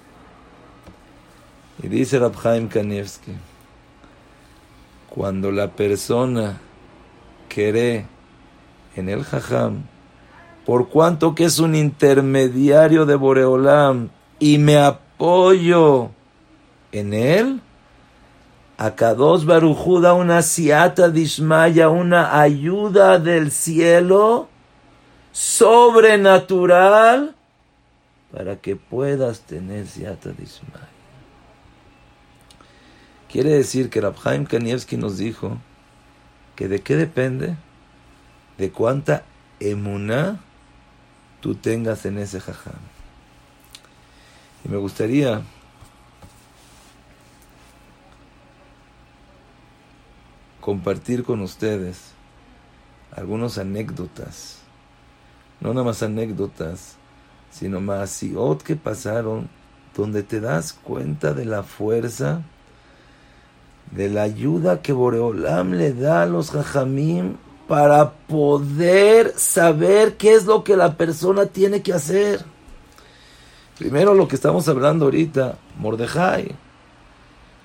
Y 1.82 1.88
dice 1.88 2.18
Rabhaim 2.18 2.68
Kanievski, 2.68 3.32
cuando 5.08 5.50
la 5.50 5.70
persona 5.70 6.60
cree 7.48 8.06
en 8.94 9.08
el 9.08 9.24
Jajam, 9.24 9.84
por 10.66 10.88
cuanto 10.88 11.34
que 11.34 11.44
es 11.44 11.58
un 11.58 11.74
intermediario 11.74 13.06
de 13.06 13.16
Boreolam 13.16 14.10
y 14.38 14.58
me 14.58 14.76
apoyo 14.76 16.10
en 16.92 17.14
él, 17.14 17.60
a 18.82 18.96
Kadosh 18.96 19.44
Barujú 19.44 20.00
da 20.00 20.12
una 20.12 20.42
siata 20.42 21.08
dismaya, 21.08 21.88
una 21.88 22.40
ayuda 22.40 23.20
del 23.20 23.52
cielo 23.52 24.48
sobrenatural 25.30 27.36
para 28.32 28.56
que 28.56 28.74
puedas 28.74 29.42
tener 29.42 29.86
siata 29.86 30.30
dismaya. 30.30 30.88
Quiere 33.30 33.50
decir 33.50 33.88
que 33.88 34.00
Rabhaim 34.00 34.46
Kanievski 34.46 34.96
nos 34.96 35.16
dijo 35.16 35.58
que 36.56 36.66
de 36.66 36.80
qué 36.80 36.96
depende, 36.96 37.54
de 38.58 38.72
cuánta 38.72 39.22
emuná 39.60 40.40
tú 41.40 41.54
tengas 41.54 42.04
en 42.04 42.18
ese 42.18 42.40
jajam. 42.40 42.82
Y 44.64 44.68
me 44.68 44.76
gustaría 44.76 45.42
compartir 50.62 51.24
con 51.24 51.42
ustedes 51.42 52.12
algunas 53.10 53.58
anécdotas, 53.58 54.60
no 55.60 55.74
nada 55.74 55.84
más 55.84 56.02
anécdotas, 56.02 56.96
sino 57.50 57.80
más 57.80 58.24
que 58.64 58.76
pasaron 58.76 59.50
donde 59.94 60.22
te 60.22 60.40
das 60.40 60.72
cuenta 60.72 61.34
de 61.34 61.44
la 61.44 61.64
fuerza 61.64 62.42
de 63.90 64.08
la 64.08 64.22
ayuda 64.22 64.80
que 64.82 64.92
Boreolam 64.92 65.72
le 65.72 65.92
da 65.92 66.22
a 66.22 66.26
los 66.26 66.52
jajamim 66.52 67.36
para 67.66 68.12
poder 68.12 69.34
saber 69.36 70.16
qué 70.16 70.34
es 70.34 70.46
lo 70.46 70.62
que 70.62 70.76
la 70.76 70.96
persona 70.96 71.46
tiene 71.46 71.82
que 71.82 71.92
hacer. 71.92 72.44
Primero 73.78 74.14
lo 74.14 74.28
que 74.28 74.36
estamos 74.36 74.68
hablando 74.68 75.06
ahorita, 75.06 75.58
Mordejai. 75.78 76.54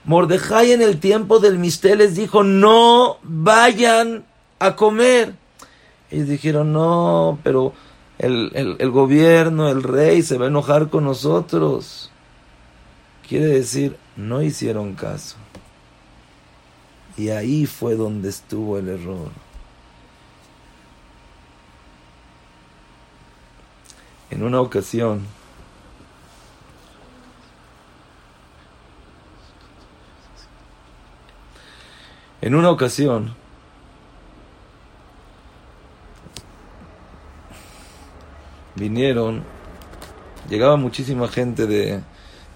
Mordejai 0.07 0.71
en 0.71 0.81
el 0.81 1.01
tiempo 1.01 1.39
del 1.39 1.59
mistel 1.59 1.97
les 1.97 2.15
dijo, 2.15 2.41
no 2.41 3.17
vayan 3.23 4.23
a 4.57 4.77
comer. 4.77 5.35
Ellos 6.09 6.29
dijeron, 6.29 6.71
no, 6.71 7.37
pero 7.43 7.73
el, 8.17 8.51
el, 8.55 8.77
el 8.79 8.89
gobierno, 8.89 9.67
el 9.67 9.83
rey 9.83 10.21
se 10.21 10.37
va 10.37 10.45
a 10.45 10.47
enojar 10.47 10.87
con 10.87 11.03
nosotros. 11.03 12.09
Quiere 13.27 13.47
decir, 13.47 13.97
no 14.15 14.41
hicieron 14.41 14.95
caso. 14.95 15.35
Y 17.17 17.27
ahí 17.27 17.65
fue 17.65 17.95
donde 17.95 18.29
estuvo 18.29 18.77
el 18.77 18.87
error. 18.87 19.29
En 24.29 24.43
una 24.43 24.61
ocasión, 24.61 25.25
en 32.41 32.56
una 32.56 32.70
ocasión, 32.70 33.36
vinieron, 38.75 39.44
llegaba 40.50 40.77
muchísima 40.77 41.27
gente 41.27 41.65
de, 41.65 42.01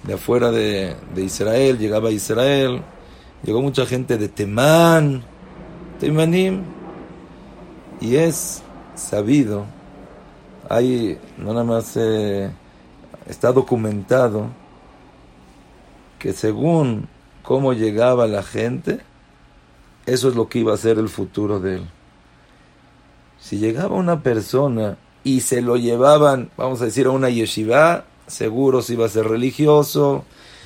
de 0.04 0.14
afuera 0.14 0.52
de, 0.52 0.96
de, 1.16 1.24
Israel, 1.24 1.78
llegaba 1.78 2.10
a 2.10 2.12
Israel, 2.12 2.82
llegó 3.44 3.62
mucha 3.62 3.86
gente 3.86 4.18
de 4.18 4.28
Temán, 4.28 5.24
Temanim, 6.00 6.62
y 8.00 8.16
es 8.16 8.62
sabido, 8.96 9.66
hay, 10.70 11.20
no 11.38 11.54
nada 11.54 11.64
más 11.64 11.98
eh, 11.98 12.52
está 13.28 13.52
documentado, 13.52 14.48
que 16.20 16.34
según 16.34 17.08
cómo 17.42 17.74
llegaba 17.74 18.28
la 18.28 18.44
gente, 18.44 19.02
eso 20.06 20.30
es 20.30 20.36
lo 20.36 20.50
que 20.50 20.60
iba 20.60 20.74
a 20.74 20.78
ser 20.78 20.98
el 20.98 21.10
futuro 21.10 21.60
de 21.60 21.76
él. 21.76 21.90
Si 23.40 23.58
llegaba 23.58 23.96
una 23.96 24.22
persona 24.22 24.98
y 25.24 25.42
se 25.42 25.62
lo 25.62 25.78
llevaban, 25.78 26.50
vamos 26.58 26.82
a 26.82 26.86
decir, 26.86 27.08
a 27.08 27.12
una 27.12 27.30
yeshiva, 27.30 28.06
seguro 28.28 28.82
si 28.82 28.94
iba 28.94 29.06
a 29.06 29.10
ser 29.10 29.28
religioso, 29.28 30.26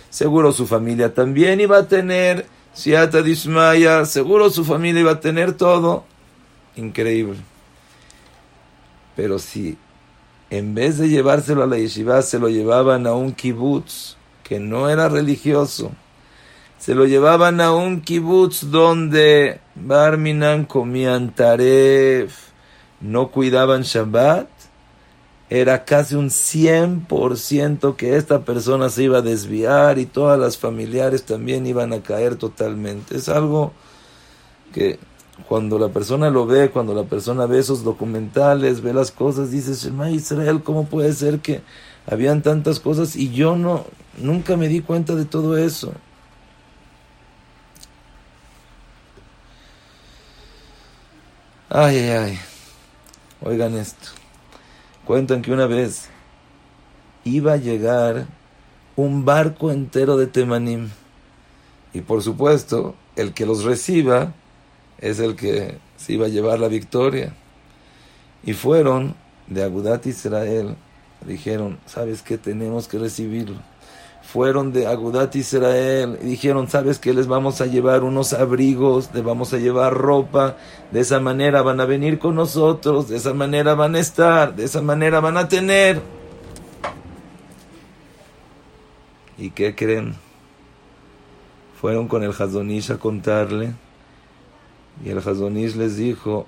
seguro 0.10 0.51
su 0.51 0.68
familia 0.68 1.13
también 1.13 1.60
iba 1.62 1.77
a 1.77 1.88
tener 1.88 2.46
siata 2.74 3.22
dismaya, 3.22 4.06
seguro 4.06 4.50
su 4.50 4.63
familia 4.63 5.01
iba 5.01 5.12
a 5.12 5.20
tener 5.20 5.54
todo. 5.54 6.04
Increíble. 6.75 7.39
Pero 9.15 9.39
si 9.39 9.77
en 10.50 10.75
vez 10.75 10.98
de 10.98 11.10
llevárselo 11.10 11.63
a 11.63 11.68
la 11.68 11.77
yeshiva, 11.77 12.22
se 12.22 12.39
lo 12.39 12.50
llevaban 12.50 13.08
a 13.08 13.13
un 13.13 13.32
kibutz 13.32 14.15
que 14.44 14.60
no 14.60 14.89
era 14.89 15.10
religioso, 15.10 15.92
se 16.86 16.94
lo 16.94 17.08
llevaban 17.08 17.62
a 17.62 17.74
un 17.74 18.01
kibutz 18.01 18.70
donde 18.70 19.60
Barminan 19.74 20.65
comían 20.65 21.34
taref, 21.34 22.50
no 23.01 23.32
cuidaban 23.32 23.82
Shabbat, 23.82 24.48
era 25.50 25.84
casi 25.84 26.13
un 26.13 26.30
100% 26.30 27.96
que 27.96 28.18
esta 28.18 28.46
persona 28.46 28.89
se 28.89 29.01
iba 29.01 29.18
a 29.18 29.24
desviar 29.24 29.98
y 29.98 30.06
todas 30.06 30.39
las 30.39 30.60
familiares 30.60 31.24
también 31.24 31.65
iban 31.65 31.92
a 31.92 32.04
caer 32.04 32.36
totalmente. 32.36 33.18
Es 33.18 33.30
algo 33.30 33.74
que 34.72 35.00
cuando 35.48 35.80
la 35.80 35.89
persona 35.89 36.30
lo 36.30 36.46
ve, 36.46 36.70
cuando 36.70 36.94
la 36.94 37.06
persona 37.06 37.48
ve 37.48 37.58
esos 37.58 37.84
documentales, 37.84 38.82
ve 38.82 38.94
las 38.94 39.10
cosas, 39.10 39.50
dice, 39.50 39.74
Shema 39.74 40.12
Israel, 40.12 40.62
¿cómo 40.63 40.86
puede 40.86 41.13
ser 41.13 41.39
que 41.39 41.62
habían 42.06 42.44
tantas 42.44 42.80
cosas 42.80 43.15
y 43.15 43.32
yo 43.32 43.56
no, 43.56 43.86
nunca 44.20 44.56
me 44.56 44.68
di 44.68 44.82
cuenta 44.82 45.15
de 45.15 45.25
todo 45.25 45.58
eso? 45.58 45.92
Ay, 51.70 51.98
ay, 51.98 52.10
ay. 52.10 52.40
Oigan 53.42 53.76
esto. 53.76 54.10
Cuentan 55.04 55.42
que 55.42 55.52
una 55.52 55.66
vez 55.66 56.10
iba 57.24 57.54
a 57.54 57.58
llegar 57.58 58.28
un 58.96 59.26
barco 59.26 59.72
entero 59.72 60.16
de 60.16 60.28
Temanim. 60.28 60.90
Y 61.92 62.02
por 62.02 62.22
supuesto, 62.22 62.96
el 63.16 63.34
que 63.34 63.48
los 63.48 63.64
reciba 63.64 64.34
es 65.00 65.20
el 65.20 65.36
que 65.36 65.80
se 65.98 66.14
iba 66.14 66.28
a 66.28 66.30
llevar 66.30 66.60
la 66.60 66.68
victoria. 66.68 67.34
Y 68.44 68.54
fueron 68.54 69.16
de 69.48 69.64
Agudat 69.64 70.06
Israel. 70.06 70.75
Dijeron, 71.25 71.80
¿sabes 71.88 72.22
qué? 72.22 72.38
Tenemos 72.38 72.88
que 72.88 73.00
recibirlo 73.00 73.60
fueron 74.31 74.74
de 74.74 74.88
Agudat 74.88 75.35
Israel 75.35 76.18
y 76.22 76.25
dijeron, 76.25 76.68
¿sabes 76.68 77.00
qué? 77.00 77.14
Les 77.14 77.27
vamos 77.27 77.61
a 77.61 77.68
llevar 77.68 78.03
unos 78.03 78.33
abrigos, 78.33 79.09
les 79.14 79.24
vamos 79.24 79.53
a 79.53 79.57
llevar 79.57 79.94
ropa, 79.94 80.57
de 80.92 81.00
esa 81.00 81.20
manera 81.20 81.61
van 81.61 81.79
a 81.79 81.85
venir 81.85 82.20
con 82.20 82.35
nosotros, 82.35 83.07
de 83.07 83.18
esa 83.18 83.33
manera 83.33 83.75
van 83.75 83.96
a 83.96 84.00
estar, 84.00 84.55
de 84.55 84.66
esa 84.66 84.81
manera 84.81 85.20
van 85.20 85.38
a 85.38 85.48
tener. 85.48 86.01
¿Y 89.38 89.51
qué 89.51 89.75
creen? 89.75 90.16
Fueron 91.79 92.07
con 92.07 92.24
el 92.24 92.31
Hazonish 92.31 92.92
a 92.92 92.98
contarle 92.98 93.74
y 95.03 95.09
el 95.09 95.20
Hazonish 95.20 95.75
les 95.75 95.98
dijo, 95.98 96.48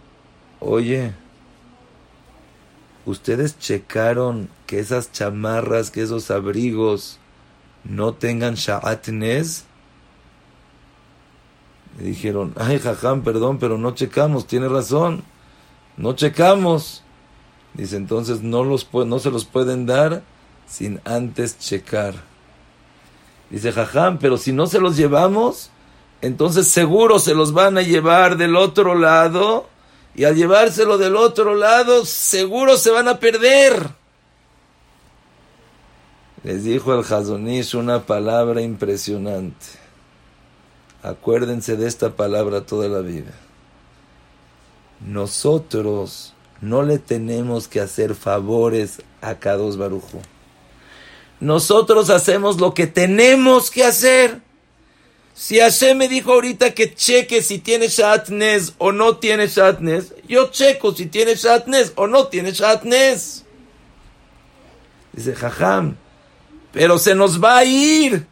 oye, 0.59 1.13
¿ustedes 3.05 3.59
checaron 3.59 4.49
que 4.65 4.79
esas 4.79 5.11
chamarras, 5.11 5.91
que 5.91 6.01
esos 6.01 6.31
abrigos, 6.31 7.19
no 7.83 8.13
tengan 8.13 8.55
Sha'at 8.55 9.07
Nez. 9.09 9.65
Le 11.97 12.05
dijeron, 12.05 12.53
ay, 12.57 12.79
jajam, 12.79 13.23
perdón, 13.23 13.57
pero 13.57 13.77
no 13.77 13.95
checamos, 13.95 14.45
tiene 14.45 14.67
razón, 14.67 15.23
no 15.97 16.13
checamos. 16.13 17.03
Dice, 17.73 17.97
entonces 17.97 18.41
no, 18.41 18.63
los, 18.63 18.87
no 18.93 19.19
se 19.19 19.31
los 19.31 19.45
pueden 19.45 19.85
dar 19.85 20.23
sin 20.67 21.01
antes 21.05 21.57
checar. 21.59 22.15
Dice, 23.49 23.71
jajam, 23.71 24.19
pero 24.19 24.37
si 24.37 24.51
no 24.51 24.67
se 24.67 24.79
los 24.79 24.97
llevamos, 24.97 25.71
entonces 26.21 26.67
seguro 26.67 27.19
se 27.19 27.33
los 27.33 27.53
van 27.53 27.77
a 27.77 27.81
llevar 27.81 28.37
del 28.37 28.55
otro 28.55 28.95
lado, 28.95 29.67
y 30.15 30.23
al 30.23 30.35
llevárselo 30.35 30.97
del 30.97 31.15
otro 31.15 31.55
lado, 31.55 32.03
seguro 32.05 32.77
se 32.77 32.89
van 32.91 33.07
a 33.07 33.19
perder 33.19 33.89
les 36.47 36.63
dijo 36.63 36.93
el 36.93 37.01
Hazonish 37.01 37.75
una 37.75 38.05
palabra 38.05 38.61
impresionante. 38.61 39.65
Acuérdense 41.03 41.75
de 41.75 41.89
esta 41.89 42.15
palabra 42.15 42.61
toda 42.61 42.87
la 42.87 43.01
vida. 43.01 43.33
Nosotros 45.05 46.33
no 46.61 46.83
le 46.83 46.99
tenemos 46.99 47.67
que 47.67 47.81
hacer 47.81 48.15
favores 48.15 49.01
a 49.19 49.35
Kados 49.35 49.75
Barujo. 49.75 50.21
Nosotros 51.41 52.09
hacemos 52.09 52.61
lo 52.61 52.73
que 52.73 52.87
tenemos 52.87 53.69
que 53.69 53.83
hacer. 53.83 54.39
Si 55.33 55.59
Hashem 55.59 55.97
me 55.97 56.07
dijo 56.07 56.31
ahorita 56.31 56.73
que 56.73 56.95
cheque 56.95 57.41
si 57.41 57.59
tiene 57.59 57.89
Shatnes 57.89 58.73
o 58.77 58.93
no 58.93 59.17
tiene 59.17 59.47
Shatnes, 59.47 60.13
yo 60.29 60.49
checo 60.49 60.93
si 60.93 61.07
tiene 61.07 61.35
Shatnes 61.35 61.91
o 61.97 62.07
no 62.07 62.27
tiene 62.27 62.53
Shatnes. 62.53 63.43
Dice 65.11 65.35
Jajam, 65.35 65.97
pero 66.77 66.99
se 66.99 67.15
nos 67.15 67.43
va 67.43 67.57
a 67.57 67.65
ir. 67.65 68.27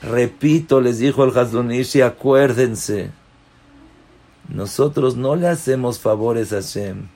Repito, 0.00 0.80
les 0.80 0.98
dijo 0.98 1.24
el 1.24 1.36
Hazdonishi, 1.36 2.02
acuérdense, 2.02 3.10
nosotros 4.48 5.16
no 5.16 5.34
le 5.34 5.48
hacemos 5.48 5.98
favores 5.98 6.52
a 6.52 6.56
Hashem. 6.62 7.08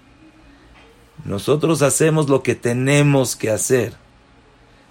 Nosotros 1.25 1.83
hacemos 1.83 2.29
lo 2.29 2.43
que 2.43 2.57
tenemos 2.57 3.37
que 3.37 3.53
hacer. 3.53 3.95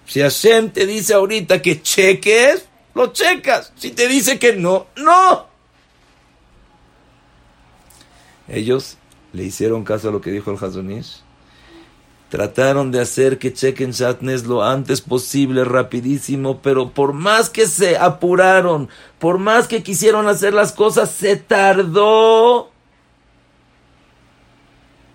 Si 0.05 0.21
Hashem 0.21 0.69
te 0.69 0.85
dice 0.85 1.15
ahorita 1.15 1.61
que 1.61 1.81
cheques, 1.81 2.65
lo 2.93 3.07
checas. 3.11 3.73
Si 3.75 3.91
te 3.91 4.07
dice 4.07 4.39
que 4.39 4.55
no, 4.55 4.87
no. 4.95 5.47
Ellos 8.47 8.95
le 9.33 9.43
hicieron 9.43 9.83
caso 9.83 10.07
a 10.07 10.11
lo 10.13 10.21
que 10.21 10.31
dijo 10.31 10.49
el 10.49 10.63
Hazonish 10.63 11.24
Trataron 12.29 12.91
de 12.91 12.99
hacer 12.99 13.37
que 13.37 13.53
chequen 13.53 13.91
Shatnes 13.91 14.45
lo 14.45 14.63
antes 14.63 14.99
posible, 14.99 15.63
rapidísimo, 15.63 16.59
pero 16.61 16.89
por 16.89 17.13
más 17.13 17.49
que 17.49 17.67
se 17.67 17.97
apuraron, 17.97 18.89
por 19.19 19.37
más 19.37 19.67
que 19.67 19.83
quisieron 19.83 20.27
hacer 20.27 20.53
las 20.53 20.71
cosas, 20.71 21.11
se 21.11 21.35
tardó. 21.35 22.71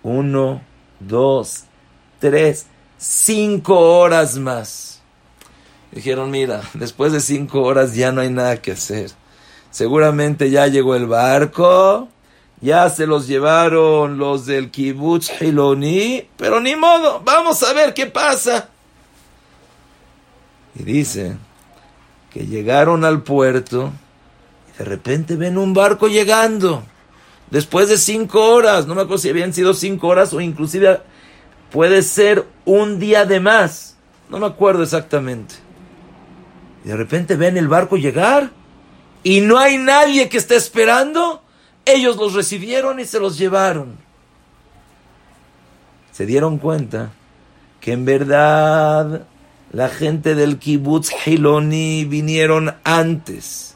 Uno, 0.03 0.61
dos, 0.99 1.65
tres, 2.19 2.67
cinco 2.97 3.99
horas 3.99 4.37
más. 4.37 5.01
Dijeron, 5.91 6.31
mira, 6.31 6.61
después 6.73 7.11
de 7.11 7.19
cinco 7.19 7.61
horas 7.63 7.93
ya 7.93 8.13
no 8.13 8.21
hay 8.21 8.29
nada 8.29 8.61
que 8.61 8.71
hacer. 8.71 9.11
Seguramente 9.69 10.49
ya 10.49 10.67
llegó 10.67 10.95
el 10.95 11.07
barco 11.07 12.07
ya 12.61 12.89
se 12.89 13.07
los 13.07 13.27
llevaron 13.27 14.17
los 14.17 14.45
del 14.45 14.69
kibbutz 14.69 15.41
Hiloni, 15.41 16.27
pero 16.37 16.59
ni 16.61 16.75
modo, 16.75 17.21
vamos 17.25 17.63
a 17.63 17.73
ver 17.73 17.93
qué 17.93 18.05
pasa. 18.05 18.69
Y 20.75 20.83
dice 20.83 21.37
que 22.31 22.45
llegaron 22.45 23.03
al 23.03 23.23
puerto 23.23 23.91
y 24.73 24.77
de 24.77 24.85
repente 24.85 25.35
ven 25.35 25.57
un 25.57 25.73
barco 25.73 26.07
llegando. 26.07 26.83
Después 27.49 27.89
de 27.89 27.97
cinco 27.97 28.53
horas, 28.53 28.87
no 28.87 28.95
me 28.95 29.01
acuerdo 29.01 29.23
si 29.23 29.29
habían 29.29 29.53
sido 29.53 29.73
cinco 29.73 30.07
horas 30.07 30.31
o 30.31 30.39
inclusive 30.39 31.01
puede 31.71 32.01
ser 32.03 32.45
un 32.63 32.99
día 32.99 33.25
de 33.25 33.39
más. 33.39 33.97
No 34.29 34.37
me 34.37 34.45
acuerdo 34.45 34.83
exactamente. 34.83 35.55
Y 36.85 36.89
de 36.89 36.95
repente 36.95 37.35
ven 37.35 37.57
el 37.57 37.67
barco 37.67 37.97
llegar 37.97 38.51
y 39.23 39.41
no 39.41 39.57
hay 39.57 39.77
nadie 39.77 40.29
que 40.29 40.37
esté 40.37 40.55
esperando. 40.55 41.41
Ellos 41.93 42.15
los 42.17 42.33
recibieron 42.33 42.99
y 42.99 43.05
se 43.05 43.19
los 43.19 43.37
llevaron. 43.37 43.97
Se 46.11 46.25
dieron 46.25 46.57
cuenta 46.57 47.11
que 47.79 47.93
en 47.93 48.05
verdad 48.05 49.27
la 49.71 49.89
gente 49.89 50.35
del 50.35 50.57
kibbutz 50.57 51.09
Hiloni 51.25 52.05
vinieron 52.05 52.75
antes 52.83 53.75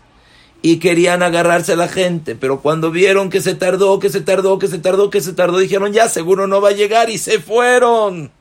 y 0.61 0.79
querían 0.79 1.23
agarrarse 1.23 1.73
a 1.73 1.75
la 1.75 1.87
gente, 1.87 2.35
pero 2.35 2.61
cuando 2.61 2.89
vieron 2.89 3.29
que 3.29 3.41
se 3.41 3.53
tardó, 3.53 3.99
que 3.99 4.09
se 4.09 4.21
tardó, 4.21 4.59
que 4.59 4.67
se 4.67 4.79
tardó, 4.79 5.09
que 5.09 5.21
se 5.21 5.33
tardó, 5.33 5.59
dijeron 5.59 5.93
ya 5.93 6.09
seguro 6.09 6.47
no 6.47 6.59
va 6.59 6.69
a 6.69 6.73
llegar 6.73 7.09
y 7.09 7.17
se 7.17 7.39
fueron. 7.39 8.31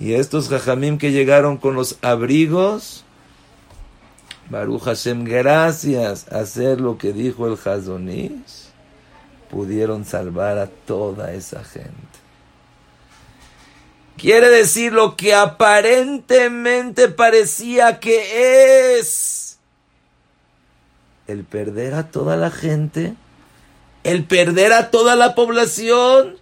Y 0.00 0.14
estos 0.14 0.48
jajamim 0.48 0.98
que 0.98 1.12
llegaron 1.12 1.56
con 1.56 1.74
los 1.74 1.98
abrigos, 2.02 3.03
Baruch 4.50 4.82
Hashem, 4.82 5.24
gracias 5.24 6.30
a 6.30 6.40
hacer 6.40 6.80
lo 6.80 6.98
que 6.98 7.12
dijo 7.12 7.46
el 7.46 7.58
Hazonish, 7.58 8.68
pudieron 9.50 10.04
salvar 10.04 10.58
a 10.58 10.66
toda 10.66 11.32
esa 11.32 11.64
gente. 11.64 11.92
Quiere 14.16 14.48
decir 14.48 14.92
lo 14.92 15.16
que 15.16 15.34
aparentemente 15.34 17.08
parecía 17.08 17.98
que 17.98 18.98
es 18.98 19.58
el 21.26 21.44
perder 21.44 21.94
a 21.94 22.10
toda 22.10 22.36
la 22.36 22.50
gente, 22.50 23.14
el 24.04 24.24
perder 24.24 24.72
a 24.72 24.90
toda 24.90 25.16
la 25.16 25.34
población, 25.34 26.36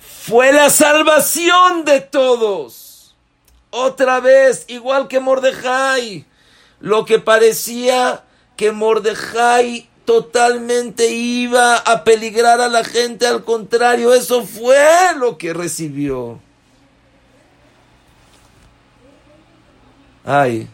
fue 0.00 0.52
la 0.52 0.70
salvación 0.70 1.84
de 1.84 2.00
todos. 2.00 3.14
Otra 3.70 4.20
vez, 4.20 4.64
igual 4.68 5.06
que 5.06 5.20
Mordejai, 5.20 6.26
lo 6.80 7.04
que 7.04 7.18
parecía 7.18 8.24
que 8.56 8.72
Mordejai 8.72 9.88
totalmente 10.04 11.10
iba 11.10 11.76
a 11.76 12.04
peligrar 12.04 12.60
a 12.60 12.68
la 12.68 12.84
gente, 12.84 13.26
al 13.26 13.44
contrario, 13.44 14.14
eso 14.14 14.44
fue 14.44 14.86
lo 15.18 15.36
que 15.36 15.52
recibió. 15.52 16.40
hay 20.26 20.68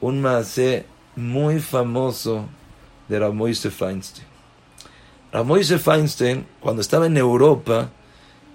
un 0.00 0.22
maase 0.22 0.86
muy 1.16 1.58
famoso 1.58 2.46
de 3.08 3.18
Ramoise 3.18 3.70
Feinstein. 3.70 4.26
Ramoise 5.32 5.78
Feinstein, 5.78 6.46
cuando 6.60 6.80
estaba 6.80 7.06
en 7.06 7.16
Europa, 7.16 7.90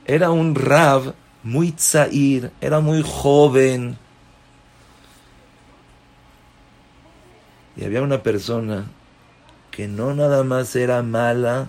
era 0.06 0.32
un 0.32 0.56
rab 0.56 1.14
muy 1.44 1.74
tzair, 1.74 2.52
era 2.62 2.80
muy 2.80 3.04
joven. 3.06 3.98
Y 7.76 7.86
había 7.86 8.02
una 8.02 8.22
persona 8.22 8.86
que 9.72 9.88
no 9.88 10.14
nada 10.14 10.44
más 10.44 10.76
era 10.76 11.02
mala, 11.02 11.68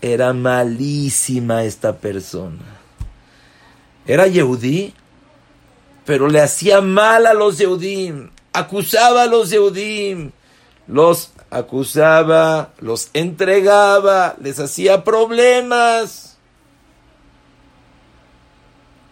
era 0.00 0.32
malísima 0.32 1.64
esta 1.64 1.98
persona. 1.98 2.64
Era 4.06 4.26
Yehudí, 4.26 4.94
pero 6.06 6.28
le 6.28 6.40
hacía 6.40 6.80
mal 6.80 7.26
a 7.26 7.34
los 7.34 7.58
Yehudim, 7.58 8.30
acusaba 8.54 9.24
a 9.24 9.26
los 9.26 9.50
Yehudim, 9.50 10.30
los 10.86 11.32
acusaba, 11.50 12.72
los 12.80 13.10
entregaba, 13.12 14.34
les 14.40 14.58
hacía 14.58 15.04
problemas. 15.04 16.38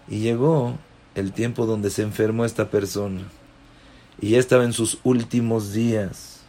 Y 0.08 0.20
llegó 0.20 0.78
el 1.14 1.32
tiempo 1.32 1.66
donde 1.66 1.90
se 1.90 2.00
enfermó 2.00 2.46
esta 2.46 2.70
persona 2.70 3.22
y 4.20 4.30
ya 4.30 4.38
estaba 4.38 4.64
en 4.64 4.72
sus 4.72 4.98
últimos 5.02 5.72
días. 5.72 6.40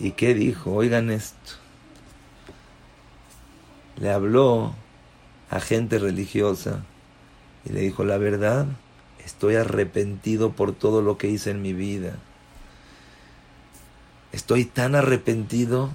¿Y 0.00 0.12
qué 0.12 0.34
dijo? 0.34 0.72
Oigan 0.72 1.10
esto. 1.10 1.52
Le 3.96 4.10
habló 4.10 4.74
a 5.50 5.60
gente 5.60 5.98
religiosa 5.98 6.82
y 7.64 7.72
le 7.72 7.80
dijo, 7.80 8.04
la 8.04 8.18
verdad, 8.18 8.66
estoy 9.24 9.54
arrepentido 9.56 10.52
por 10.52 10.72
todo 10.72 11.02
lo 11.02 11.18
que 11.18 11.28
hice 11.28 11.50
en 11.50 11.62
mi 11.62 11.72
vida. 11.72 12.18
Estoy 14.32 14.64
tan 14.64 14.94
arrepentido 14.94 15.90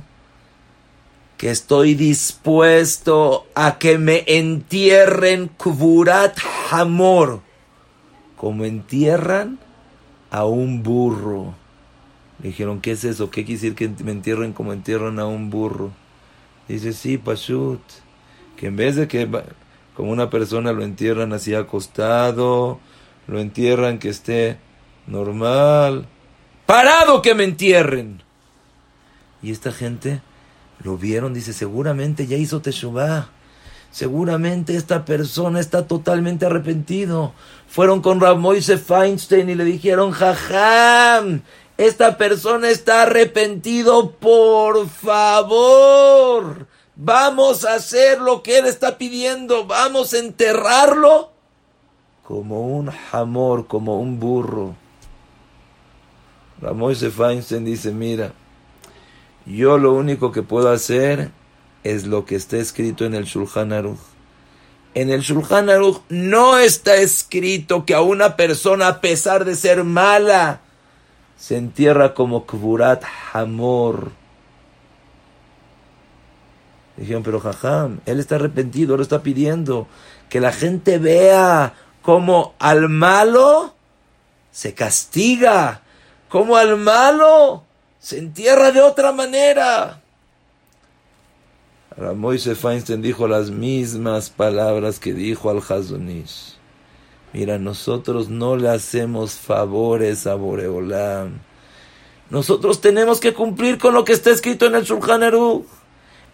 que 1.37 1.51
estoy 1.51 1.95
dispuesto 1.95 3.47
a 3.55 3.77
que 3.77 3.97
me 3.97 4.23
entierren 4.27 5.47
kuburat 5.49 6.37
hamor, 6.71 7.41
como 8.37 8.63
entierran 8.63 9.59
a 10.31 10.45
un 10.45 10.83
burro. 10.83 11.55
Le 12.41 12.49
dijeron, 12.49 12.79
¿qué 12.79 12.91
es 12.91 13.03
eso? 13.03 13.29
¿Qué 13.31 13.43
quiere 13.43 13.59
decir 13.59 13.75
que 13.75 13.89
me 14.03 14.11
entierren 14.11 14.53
como 14.53 14.71
entierran 14.71 15.19
a 15.19 15.25
un 15.25 15.49
burro? 15.49 15.91
Dice, 16.67 16.93
sí, 16.93 17.17
Pashut, 17.17 17.81
que 18.55 18.67
en 18.67 18.75
vez 18.75 18.95
de 18.95 19.07
que 19.07 19.27
como 19.95 20.11
una 20.11 20.29
persona 20.29 20.71
lo 20.71 20.83
entierran 20.83 21.33
así 21.33 21.55
acostado, 21.55 22.79
lo 23.25 23.39
entierran 23.39 23.99
que 23.99 24.09
esté 24.09 24.59
normal, 25.07 26.07
parado 26.65 27.21
que 27.21 27.33
me 27.33 27.43
entierren. 27.43 28.21
Y 29.41 29.51
esta 29.51 29.71
gente 29.71 30.21
lo 30.83 30.97
vieron, 30.97 31.33
dice, 31.33 31.53
seguramente 31.53 32.27
ya 32.27 32.37
hizo 32.37 32.61
Teshuvah. 32.61 33.29
Seguramente 33.91 34.75
esta 34.75 35.05
persona 35.05 35.59
está 35.59 35.87
totalmente 35.87 36.45
arrepentido. 36.45 37.33
Fueron 37.67 38.01
con 38.01 38.19
Ramoise 38.19 38.77
Feinstein 38.77 39.49
y 39.49 39.55
le 39.55 39.63
dijeron, 39.63 40.11
jajam, 40.11 41.41
esta 41.77 42.17
persona 42.17 42.69
está 42.69 43.03
arrepentido, 43.03 44.11
por 44.11 44.87
favor. 44.87 46.67
Vamos 46.95 47.65
a 47.65 47.75
hacer 47.75 48.19
lo 48.21 48.43
que 48.43 48.57
él 48.59 48.65
está 48.65 48.97
pidiendo. 48.97 49.65
Vamos 49.65 50.13
a 50.13 50.19
enterrarlo 50.19 51.31
como 52.27 52.59
un 52.59 52.91
amor, 53.13 53.67
como 53.67 54.01
un 54.01 54.19
burro. 54.19 54.75
Ramoise 56.59 57.09
Feinstein 57.09 57.63
dice, 57.63 57.91
mira, 57.91 58.33
yo 59.45 59.77
lo 59.77 59.93
único 59.93 60.33
que 60.33 60.43
puedo 60.43 60.69
hacer 60.69 61.31
es 61.83 62.05
lo 62.05 62.25
que 62.25 62.35
está 62.35 62.57
escrito 62.57 63.05
en 63.05 63.13
el 63.13 63.25
Shulchan 63.25 63.73
Aruch. 63.73 63.99
En 64.93 65.09
el 65.09 65.21
Shulchan 65.21 65.69
Aruch 65.69 66.01
no 66.09 66.57
está 66.57 66.95
escrito 66.95 67.85
que 67.85 67.93
a 67.93 68.01
una 68.01 68.35
persona, 68.35 68.87
a 68.87 69.01
pesar 69.01 69.45
de 69.45 69.55
ser 69.55 69.83
mala, 69.83 70.61
se 71.37 71.57
entierra 71.57 72.13
como 72.13 72.45
Kburat 72.45 73.03
Hamor 73.33 74.11
Dijeron, 76.97 77.21
pero 77.21 77.39
jajam, 77.39 77.99
él 78.07 78.19
está 78.19 78.35
arrepentido, 78.35 78.95
él 78.95 79.01
está 79.01 79.21
pidiendo 79.21 79.87
que 80.29 80.41
la 80.41 80.51
gente 80.51 80.97
vea 80.97 81.75
cómo 82.01 82.55
al 82.57 82.89
malo 82.89 83.75
se 84.51 84.73
castiga, 84.73 85.81
cómo 86.27 86.57
al 86.57 86.75
malo 86.77 87.63
se 87.99 88.17
entierra 88.17 88.71
de 88.71 88.81
otra 88.81 89.11
manera. 89.11 90.01
Ramoise 91.97 92.53
Feinstein 92.53 93.01
dijo 93.01 93.27
las 93.27 93.49
mismas 93.49 94.29
palabras 94.29 94.99
que 94.99 95.13
dijo 95.13 95.49
al 95.49 95.63
Hazonish. 95.67 96.55
Mira, 97.33 97.57
nosotros 97.57 98.29
no 98.29 98.55
le 98.55 98.69
hacemos 98.69 99.33
favores 99.33 100.27
a 100.27 100.35
Boreolam. 100.35 101.39
Nosotros 102.29 102.81
tenemos 102.81 103.19
que 103.19 103.33
cumplir 103.33 103.79
con 103.79 103.95
lo 103.95 104.05
que 104.05 104.13
está 104.13 104.29
escrito 104.29 104.67
en 104.67 104.75
el 104.75 104.83
Shulchan 104.83 105.23
Aruch. 105.23 105.65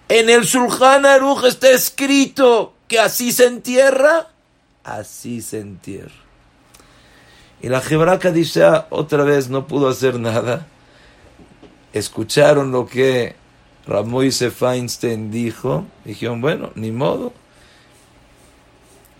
En 0.10 0.30
el 0.30 0.44
Shulchan 0.44 1.06
Aruch 1.06 1.46
está 1.46 1.70
escrito 1.70 2.74
que 2.90 3.00
así 3.00 3.32
se 3.32 3.46
entierra, 3.46 4.28
así 4.84 5.42
se 5.42 5.60
entierra. 5.62 6.12
Y 7.62 7.70
la 7.70 7.82
Hebra 7.82 8.18
dice 8.18 8.64
otra 8.90 9.24
vez 9.24 9.50
no 9.50 9.66
pudo 9.66 9.88
hacer 9.88 10.20
nada. 10.20 10.68
Escucharon 11.94 12.72
lo 12.72 12.86
que 12.86 13.36
Ramoise 13.86 14.52
Feinstein 14.52 15.32
dijo. 15.32 15.86
Dijeron, 16.06 16.42
bueno, 16.42 16.72
ni 16.76 16.92
modo. 16.92 17.34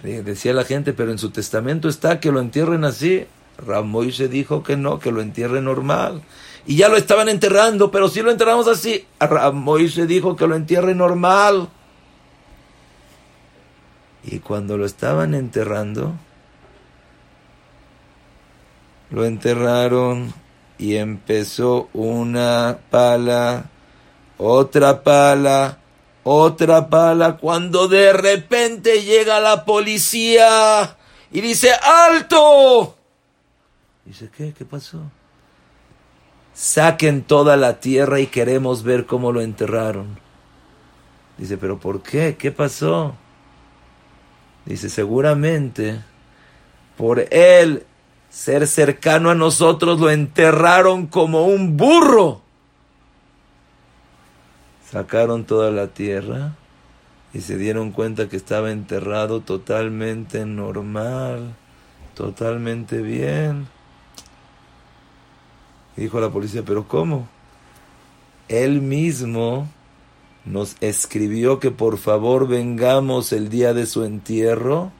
Decía 0.02 0.54
la 0.54 0.66
gente, 0.66 0.94
pero 0.94 1.12
en 1.12 1.18
su 1.18 1.30
testamento 1.30 1.88
está 1.88 2.20
que 2.20 2.32
lo 2.32 2.40
entierren 2.40 2.84
así. 2.84 3.26
Ramoise 3.58 4.28
dijo 4.28 4.64
que 4.64 4.76
no, 4.76 5.00
que 5.00 5.12
lo 5.12 5.22
entierren 5.22 5.66
normal 5.66 6.24
y 6.66 6.78
ya 6.78 6.88
lo 6.88 6.96
estaban 6.96 7.30
enterrando, 7.30 7.92
pero 7.92 8.08
si 8.08 8.22
lo 8.22 8.32
enterramos 8.32 8.68
así, 8.68 9.06
Moisés 9.54 10.08
dijo 10.08 10.36
que 10.36 10.48
lo 10.48 10.56
entierre 10.56 10.96
normal. 10.96 11.70
Y 14.24 14.40
cuando 14.40 14.78
lo 14.78 14.86
estaban 14.86 15.34
enterrando, 15.34 16.14
lo 19.10 19.26
enterraron 19.26 20.34
y 20.78 20.96
empezó 20.96 21.90
una 21.92 22.78
pala, 22.90 23.66
otra 24.38 25.04
pala, 25.04 25.80
otra 26.24 26.90
pala, 26.90 27.38
cuando 27.38 27.88
de 27.88 28.14
repente 28.14 29.04
llega 29.04 29.40
la 29.40 29.66
policía 29.66 30.98
y 31.32 31.42
dice, 31.42 31.72
¡alto! 31.74 32.96
Dice, 34.06 34.30
¿qué? 34.36 34.54
¿Qué 34.54 34.66
pasó? 34.66 35.00
Saquen 36.54 37.24
toda 37.24 37.58
la 37.58 37.80
tierra 37.80 38.20
y 38.20 38.28
queremos 38.28 38.84
ver 38.84 39.06
cómo 39.06 39.32
lo 39.32 39.42
enterraron. 39.42 40.20
Dice, 41.38 41.58
¿pero 41.58 41.80
por 41.80 42.04
qué? 42.04 42.36
¿Qué 42.38 42.52
pasó? 42.52 43.16
Dice, 44.66 44.90
seguramente 44.90 46.02
por 46.98 47.26
él 47.32 47.86
ser 48.30 48.68
cercano 48.68 49.30
a 49.30 49.36
nosotros 49.36 50.00
lo 50.00 50.10
enterraron 50.10 51.08
como 51.08 51.46
un 51.46 51.76
burro. 51.78 52.43
Sacaron 54.94 55.46
toda 55.46 55.72
la 55.72 55.88
tierra 55.88 56.54
y 57.34 57.42
se 57.42 57.58
dieron 57.58 57.90
cuenta 57.90 58.30
que 58.30 58.38
estaba 58.38 58.70
enterrado 58.70 59.40
totalmente 59.40 60.46
normal, 60.46 61.56
totalmente 62.14 63.02
bien. 63.02 63.68
dijo 65.98 66.20
la 66.20 66.30
policía, 66.30 66.62
pero 66.64 66.88
¿cómo? 66.88 67.28
Él 68.50 68.84
mismo 68.84 69.68
nos 70.46 70.76
escribió 70.80 71.60
que 71.60 71.72
por 71.72 71.98
favor 71.98 72.48
vengamos 72.48 73.34
el 73.34 73.50
día 73.50 73.74
de 73.74 73.88
su 73.88 74.04
entierro 74.04 74.92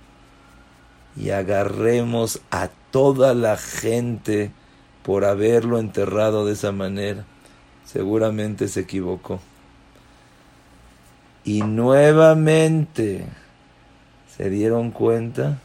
y 1.16 1.30
agarremos 1.30 2.42
a 2.50 2.70
toda 2.90 3.36
la 3.36 3.58
gente 3.58 4.52
por 5.04 5.24
haberlo 5.24 5.78
enterrado 5.78 6.48
de 6.48 6.54
esa 6.54 6.72
manera. 6.72 7.28
Seguramente 7.86 8.68
se 8.68 8.80
equivocó. 8.80 9.40
Y 11.46 11.62
nuevamente 11.62 13.26
se 14.38 14.50
dieron 14.50 14.92
cuenta 14.92 15.60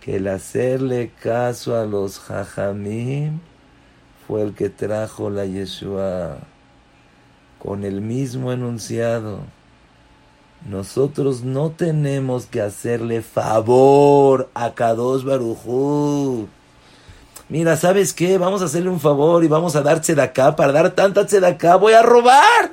que 0.00 0.16
el 0.16 0.28
hacerle 0.28 1.10
caso 1.20 1.76
a 1.76 1.84
los 1.84 2.20
jajamim 2.20 3.40
fue 4.26 4.42
el 4.42 4.54
que 4.54 4.68
trajo 4.68 5.30
la 5.30 5.46
Yeshua 5.46 6.38
con 7.58 7.84
el 7.84 8.00
mismo 8.00 8.52
enunciado. 8.52 9.40
Nosotros 10.68 11.42
no 11.42 11.70
tenemos 11.70 12.46
que 12.46 12.60
hacerle 12.60 13.22
favor 13.22 14.48
a 14.54 14.74
Kadosh 14.74 15.24
Barujú. 15.24 16.48
Mira, 17.48 17.76
¿sabes 17.76 18.12
qué? 18.12 18.38
Vamos 18.38 18.62
a 18.62 18.66
hacerle 18.66 18.90
un 18.90 19.00
favor 19.00 19.42
y 19.42 19.48
vamos 19.48 19.76
a 19.76 19.82
dar 19.82 20.00
acá 20.20 20.56
Para 20.56 20.72
dar 20.72 20.90
tanta 20.92 21.26
acá 21.46 21.76
voy 21.76 21.92
a 21.92 22.02
robar 22.02 22.71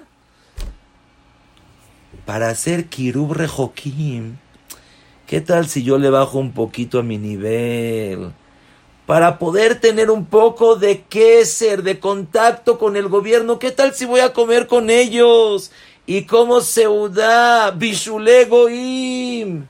para 2.29 2.49
hacer 2.49 2.89
Kirub 2.89 3.33
Rejokim, 3.33 4.37
¿qué 5.25 5.41
tal 5.41 5.67
si 5.67 5.81
yo 5.81 5.97
le 5.97 6.11
bajo 6.11 6.37
un 6.37 6.51
poquito 6.51 6.99
a 6.99 7.01
mi 7.01 7.17
nivel? 7.17 8.33
Para 9.07 9.39
poder 9.39 9.79
tener 9.79 10.11
un 10.11 10.25
poco 10.27 10.75
de 10.75 11.03
ser, 11.43 11.81
de 11.81 11.99
contacto 11.99 12.77
con 12.77 12.95
el 12.97 13.07
gobierno, 13.07 13.57
¿qué 13.57 13.71
tal 13.71 13.95
si 13.95 14.05
voy 14.05 14.19
a 14.19 14.31
comer 14.31 14.67
con 14.67 14.91
ellos? 14.91 15.71
Y 16.05 16.25
como 16.25 16.61
Seudá, 16.61 17.71
Bishulegoim. 17.71 19.65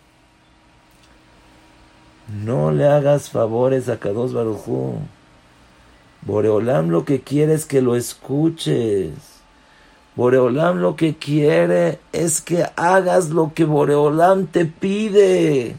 No 2.43 2.71
le 2.71 2.87
hagas 2.87 3.29
favores 3.29 3.87
a 3.87 4.01
Kados 4.01 4.33
Barujú. 4.33 4.99
Boreolam 6.23 6.89
lo 6.89 7.05
que 7.05 7.21
quiere 7.21 7.53
es 7.53 7.65
que 7.65 7.81
lo 7.81 7.95
escuches. 7.95 9.38
Boreolam 10.19 10.79
lo 10.79 10.97
que 10.97 11.15
quiere 11.15 11.99
es 12.11 12.41
que 12.41 12.65
hagas 12.75 13.29
lo 13.29 13.53
que 13.53 13.63
Boreolam 13.63 14.47
te 14.47 14.65
pide. 14.65 15.77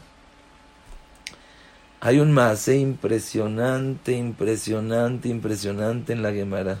Hay 1.99 2.19
un 2.19 2.31
más 2.31 2.67
impresionante, 2.67 4.13
impresionante, 4.13 5.29
impresionante 5.29 6.13
en 6.13 6.23
la 6.23 6.31
Gemara. 6.31 6.79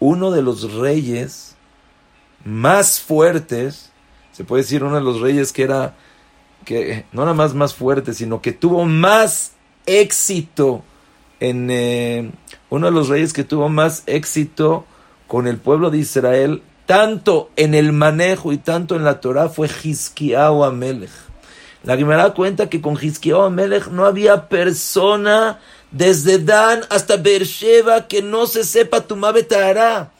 Uno 0.00 0.30
de 0.30 0.40
los 0.40 0.72
reyes 0.72 1.54
más 2.46 2.98
fuertes, 2.98 3.92
se 4.32 4.44
puede 4.44 4.62
decir 4.62 4.82
uno 4.82 4.94
de 4.94 5.02
los 5.02 5.20
reyes 5.20 5.52
que 5.52 5.64
era, 5.64 5.96
que 6.64 7.04
no 7.12 7.24
nada 7.24 7.34
más 7.34 7.52
más 7.52 7.74
fuerte, 7.74 8.14
sino 8.14 8.40
que 8.40 8.52
tuvo 8.52 8.86
más 8.86 9.52
éxito 9.84 10.82
en, 11.40 11.70
eh, 11.70 12.30
uno 12.70 12.86
de 12.86 12.92
los 12.92 13.08
reyes 13.08 13.34
que 13.34 13.44
tuvo 13.44 13.68
más 13.68 14.02
éxito 14.06 14.86
con 15.28 15.46
el 15.46 15.58
pueblo 15.58 15.90
de 15.90 15.98
Israel, 15.98 16.62
tanto 16.86 17.50
en 17.54 17.74
el 17.74 17.92
manejo 17.92 18.50
y 18.50 18.56
tanto 18.56 18.96
en 18.96 19.04
la 19.04 19.20
Torah, 19.20 19.50
fue 19.50 19.68
Hizkiyahu 19.68 20.64
Amelech. 20.64 21.10
La 21.84 21.96
Gemara 21.96 22.34
cuenta 22.34 22.68
que 22.68 22.80
con 22.80 22.98
Hizkiyahu 23.00 23.42
Amelech 23.42 23.88
no 23.88 24.06
había 24.06 24.48
persona 24.48 25.60
desde 25.92 26.38
Dan 26.38 26.80
hasta 26.90 27.16
Beersheba 27.18 28.08
que 28.08 28.22
no 28.22 28.46
se 28.46 28.64
sepa 28.64 29.02
tu 29.02 29.20
Tahara. 29.48 30.12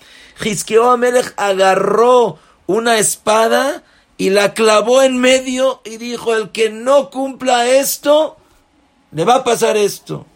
Hizkiyahu 0.44 0.90
Amelech 0.90 1.32
agarró 1.38 2.38
una 2.66 2.98
espada 2.98 3.82
y 4.18 4.30
la 4.30 4.52
clavó 4.52 5.00
en 5.02 5.18
medio 5.18 5.80
y 5.86 5.96
dijo, 5.96 6.34
el 6.34 6.50
que 6.50 6.68
no 6.68 7.08
cumpla 7.08 7.66
esto, 7.66 8.36
le 9.12 9.24
va 9.24 9.36
a 9.36 9.44
pasar 9.44 9.78
esto. 9.78 10.26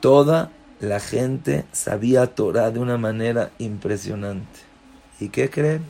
Toda 0.00 0.52
la 0.80 1.00
gente 1.00 1.64
sabía 1.72 2.34
Torah 2.34 2.70
de 2.70 2.78
una 2.78 2.98
manera 2.98 3.50
impresionante. 3.58 4.60
¿Y 5.20 5.28
qué 5.28 5.50
creen? 5.50 5.84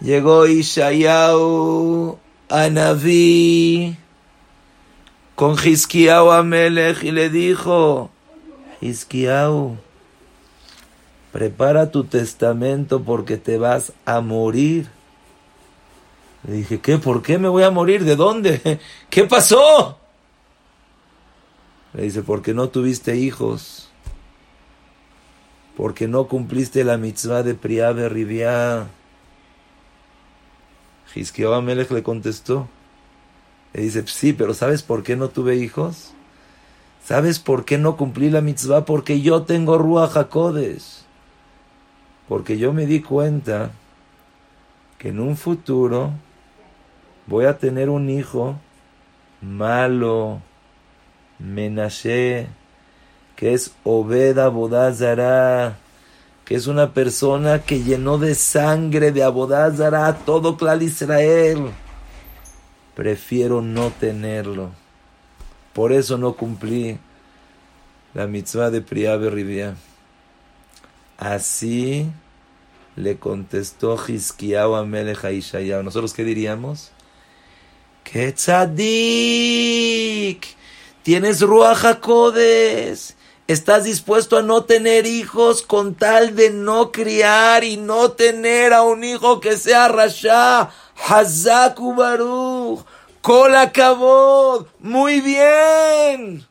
Llegó 0.00 0.46
Ishayahu 0.46 2.18
a 2.48 2.68
Naví 2.68 3.96
con 5.34 5.56
Hiskiau 5.58 6.30
Amelech 6.30 7.02
y 7.04 7.12
le 7.12 7.30
dijo, 7.30 8.10
Hiskiau, 8.80 9.78
prepara 11.32 11.90
tu 11.90 12.04
testamento 12.04 13.02
porque 13.02 13.38
te 13.38 13.56
vas 13.56 13.92
a 14.04 14.20
morir. 14.20 14.88
Le 16.46 16.54
dije, 16.54 16.80
¿qué? 16.80 16.98
¿Por 16.98 17.22
qué 17.22 17.38
me 17.38 17.48
voy 17.48 17.62
a 17.62 17.70
morir? 17.70 18.04
¿De 18.04 18.16
dónde? 18.16 18.80
¿Qué 19.10 19.24
pasó? 19.24 19.98
Le 21.94 22.04
dice, 22.04 22.22
porque 22.22 22.54
no 22.54 22.68
tuviste 22.68 23.16
hijos, 23.16 23.90
porque 25.76 26.08
no 26.08 26.26
cumpliste 26.26 26.84
la 26.84 26.96
mitzvah 26.96 27.42
de 27.42 27.54
Priabe 27.54 28.08
Riviá. 28.08 28.86
Hizkiyahu 31.14 31.52
Amelech 31.52 31.90
le 31.90 32.02
contestó, 32.02 32.68
le 33.74 33.82
dice, 33.82 34.06
sí, 34.06 34.32
pero 34.32 34.54
¿sabes 34.54 34.82
por 34.82 35.02
qué 35.02 35.16
no 35.16 35.28
tuve 35.28 35.56
hijos? 35.56 36.14
¿Sabes 37.04 37.38
por 37.38 37.64
qué 37.64 37.78
no 37.78 37.96
cumplí 37.96 38.30
la 38.30 38.40
mitzvah? 38.40 38.84
Porque 38.84 39.20
yo 39.20 39.42
tengo 39.42 39.76
Ruach 39.76 40.16
HaKodesh. 40.16 41.02
Porque 42.28 42.58
yo 42.58 42.72
me 42.72 42.86
di 42.86 43.02
cuenta 43.02 43.72
que 44.98 45.08
en 45.08 45.20
un 45.20 45.36
futuro 45.36 46.12
voy 47.26 47.46
a 47.46 47.58
tener 47.58 47.90
un 47.90 48.08
hijo 48.08 48.56
malo, 49.40 50.40
Menashe, 51.42 52.46
que 53.36 53.54
es 53.54 53.72
Obed 53.84 54.38
Abodazara, 54.38 55.76
que 56.44 56.54
es 56.54 56.66
una 56.66 56.92
persona 56.94 57.62
que 57.62 57.82
llenó 57.82 58.18
de 58.18 58.34
sangre 58.34 59.10
de 59.12 59.22
Abodazara 59.24 60.18
todo 60.24 60.56
Clal 60.56 60.82
Israel. 60.82 61.70
Prefiero 62.94 63.60
no 63.62 63.90
tenerlo. 63.90 64.70
Por 65.72 65.92
eso 65.92 66.18
no 66.18 66.34
cumplí 66.34 66.98
la 68.14 68.26
mitzvah 68.26 68.70
de 68.70 68.82
Priabe 68.82 69.30
Rivia. 69.30 69.74
Así 71.18 72.10
le 72.96 73.16
contestó 73.16 73.96
Hiskiyahu 73.96 74.74
a 74.74 74.84
Melech 74.84 75.24
¿Nosotros 75.82 76.12
qué 76.12 76.24
diríamos? 76.24 76.92
¡Qué 78.04 78.32
tzadik! 78.32 78.82
Tienes 81.02 81.40
Ruach 81.40 81.84
HaKodes, 81.84 83.16
estás 83.46 83.84
dispuesto 83.84 84.36
a 84.36 84.42
no 84.42 84.64
tener 84.64 85.06
hijos 85.06 85.62
con 85.62 85.94
tal 85.94 86.34
de 86.36 86.50
no 86.50 86.92
criar 86.92 87.64
y 87.64 87.76
no 87.76 88.12
tener 88.12 88.72
a 88.72 88.82
un 88.82 89.04
hijo 89.04 89.40
que 89.40 89.56
sea 89.56 89.88
Rasha, 89.88 90.70
Hazaku 91.08 91.94
Baruch, 91.94 92.84
Kol 93.20 93.52
Kabod, 93.72 94.66
muy 94.80 95.20
bien. 95.20 96.46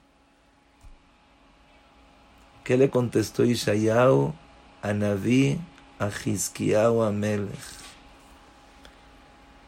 ¿Qué 2.64 2.78
le 2.78 2.90
contestó 2.90 3.44
Ishayahu 3.44 4.34
a 4.82 4.94
Naví, 4.94 5.60
a 6.00 6.10
Hizkiyahu 6.10 7.02
Amelech? 7.02 7.50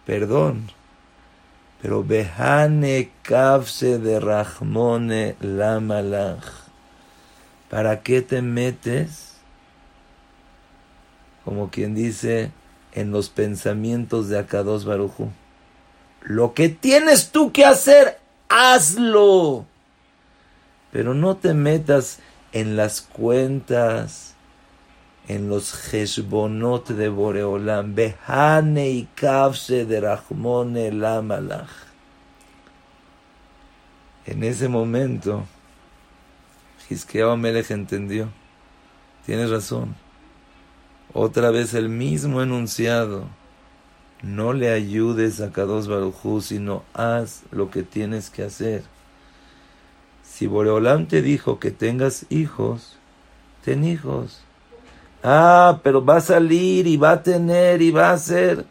Perdón 0.06 0.83
pero 1.84 2.02
Behane 2.02 3.12
Kavse 3.24 4.00
de 4.00 4.22
Rahmone. 4.22 5.36
¿Para 7.70 8.02
qué 8.02 8.22
te 8.22 8.42
metes? 8.42 9.34
Como 11.44 11.70
quien 11.72 11.94
dice 11.94 12.52
en 12.94 13.12
los 13.12 13.28
pensamientos 13.28 14.30
de 14.30 14.40
Akados 14.40 14.86
Barujú. 14.86 15.30
Lo 16.22 16.54
que 16.54 16.70
tienes 16.70 17.32
tú 17.32 17.52
que 17.52 17.66
hacer, 17.66 18.18
hazlo. 18.48 19.66
Pero 20.90 21.14
no 21.14 21.36
te 21.36 21.54
metas 21.54 22.20
en 22.54 22.78
las 22.78 23.02
cuentas, 23.02 24.33
en 25.28 25.50
los 25.50 25.94
Heshbonot 25.94 26.90
de 26.90 27.10
Boreolam, 27.10 27.96
Behane 27.96 28.90
y 28.90 29.08
Kavse 29.16 29.86
de 29.86 30.02
Rahmone 30.02 30.92
Lamalach. 30.92 31.70
En 34.26 34.44
ese 34.44 34.68
momento, 34.68 35.46
Hizkiyahu 36.90 37.38
Melech 37.38 37.72
entendió. 37.72 38.30
Tienes 39.26 39.50
razón. 39.50 39.96
Otra 41.14 41.52
vez 41.52 41.74
el 41.74 41.90
mismo 41.90 42.42
enunciado. 42.42 43.28
No 44.22 44.54
le 44.54 44.72
ayudes 44.72 45.42
a 45.42 45.52
Kadosh 45.52 45.88
Barujú, 45.88 46.42
sino 46.42 46.84
haz 46.94 47.44
lo 47.52 47.70
que 47.70 47.84
tienes 47.84 48.30
que 48.30 48.44
hacer. 48.44 48.84
Si 50.24 50.48
Boreolam 50.48 51.08
te 51.08 51.22
dijo 51.22 51.60
que 51.60 51.72
tengas 51.72 52.26
hijos, 52.30 52.98
ten 53.64 53.84
hijos. 53.84 54.42
Ah, 55.24 55.80
pero 55.84 56.04
va 56.04 56.18
a 56.18 56.22
salir 56.22 56.86
y 56.86 56.98
va 56.98 57.12
a 57.12 57.24
tener 57.24 57.82
y 57.82 57.92
va 57.92 58.10
a 58.10 58.14
hacer. 58.14 58.66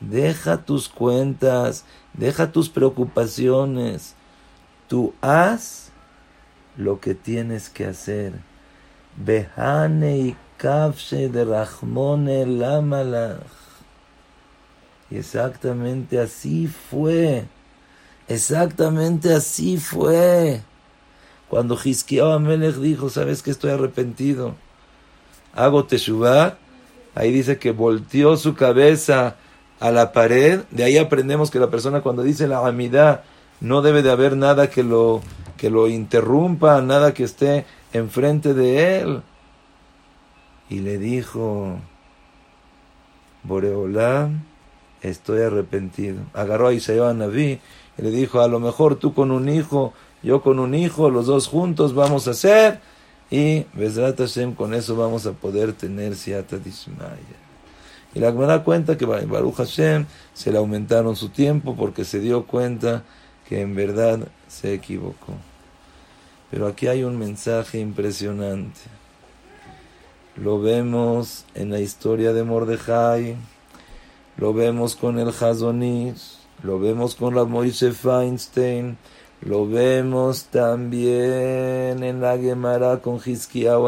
Deja 0.00 0.56
tus 0.56 0.88
cuentas, 0.88 1.84
deja 2.14 2.50
tus 2.50 2.70
preocupaciones. 2.70 4.14
Tú 4.88 5.12
haz 5.20 5.90
lo 6.78 6.98
que 6.98 7.14
tienes 7.14 7.68
que 7.68 7.84
hacer. 7.84 8.32
Behane 9.16 10.18
y 10.18 10.36
kafshe 10.56 11.28
de 11.28 11.44
Rahmone 11.44 12.46
Lamalach. 12.46 13.42
Y 15.10 15.16
exactamente 15.16 16.18
así 16.20 16.68
fue. 16.68 17.46
Exactamente 18.28 19.34
así 19.34 19.76
fue. 19.78 20.62
Cuando 21.48 21.78
Hizkiyahu 21.82 22.30
Amelech 22.30 22.76
dijo, 22.76 23.08
¿sabes 23.08 23.42
que 23.42 23.50
estoy 23.50 23.72
arrepentido? 23.72 24.54
Hago 25.54 25.84
teshuvah. 25.84 26.56
Ahí 27.14 27.32
dice 27.32 27.58
que 27.58 27.72
volteó 27.72 28.36
su 28.36 28.54
cabeza 28.54 29.36
a 29.80 29.90
la 29.90 30.12
pared. 30.12 30.60
De 30.70 30.84
ahí 30.84 30.98
aprendemos 30.98 31.50
que 31.50 31.58
la 31.58 31.70
persona 31.70 32.00
cuando 32.00 32.22
dice 32.22 32.46
la 32.46 32.66
amidad 32.66 33.24
no 33.60 33.82
debe 33.82 34.02
de 34.02 34.10
haber 34.10 34.36
nada 34.36 34.70
que 34.70 34.82
lo, 34.82 35.20
que 35.56 35.70
lo 35.70 35.88
interrumpa, 35.88 36.80
nada 36.80 37.12
que 37.14 37.24
esté 37.24 37.66
enfrente 37.92 38.54
de 38.54 39.00
él. 39.00 39.22
Y 40.70 40.80
le 40.80 40.98
dijo, 40.98 41.78
Boreolam, 43.42 44.42
estoy 45.02 45.42
arrepentido. 45.42 46.18
Agarró 46.34 46.68
a 46.68 46.74
Isaías 46.74 47.14
Naví 47.14 47.60
y 47.96 48.02
le 48.02 48.10
dijo, 48.10 48.40
a 48.40 48.48
lo 48.48 48.60
mejor 48.60 48.96
tú 48.96 49.14
con 49.14 49.30
un 49.30 49.48
hijo, 49.48 49.92
yo 50.22 50.42
con 50.42 50.58
un 50.58 50.74
hijo, 50.74 51.10
los 51.10 51.26
dos 51.26 51.48
juntos 51.48 51.94
vamos 51.94 52.28
a 52.28 52.32
hacer. 52.32 52.80
Y 53.30 53.66
Besrat 53.74 54.18
Hashem, 54.18 54.54
con 54.54 54.72
eso 54.72 54.96
vamos 54.96 55.26
a 55.26 55.32
poder 55.32 55.72
tener 55.72 56.16
Siata 56.16 56.56
Dismaya. 56.56 57.16
Y 58.14 58.20
la 58.20 58.32
da 58.32 58.64
cuenta 58.64 58.96
que 58.96 59.04
Baruch 59.04 59.56
Hashem 59.56 60.06
se 60.32 60.50
le 60.50 60.58
aumentaron 60.58 61.14
su 61.14 61.28
tiempo 61.28 61.76
porque 61.76 62.04
se 62.04 62.20
dio 62.20 62.46
cuenta 62.46 63.04
que 63.48 63.60
en 63.60 63.74
verdad 63.74 64.28
se 64.48 64.72
equivocó. 64.72 65.34
Pero 66.50 66.66
aquí 66.66 66.86
hay 66.86 67.04
un 67.04 67.18
mensaje 67.18 67.78
impresionante. 67.78 68.80
Lo 70.36 70.60
vemos 70.60 71.44
en 71.54 71.70
la 71.70 71.80
historia 71.80 72.32
de 72.32 72.44
Mordejai, 72.44 73.36
lo 74.36 74.54
vemos 74.54 74.96
con 74.96 75.18
el 75.18 75.28
Hazonis, 75.28 76.38
lo 76.62 76.78
vemos 76.78 77.14
con 77.16 77.34
la 77.34 77.44
Moise 77.44 77.92
Feinstein, 77.92 78.96
lo 79.40 79.68
vemos 79.68 80.46
también 80.46 82.02
en 82.02 82.20
la 82.20 82.36
Gemara 82.36 82.98
con 82.98 83.20
Hiskiyahu. 83.24 83.86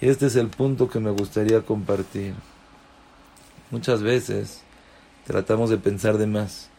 Y 0.00 0.08
este 0.08 0.26
es 0.26 0.36
el 0.36 0.48
punto 0.48 0.88
que 0.88 1.00
me 1.00 1.10
gustaría 1.10 1.62
compartir. 1.62 2.34
Muchas 3.70 4.02
veces 4.02 4.62
tratamos 5.26 5.70
de 5.70 5.78
pensar 5.78 6.18
de 6.18 6.26
más. 6.26 6.70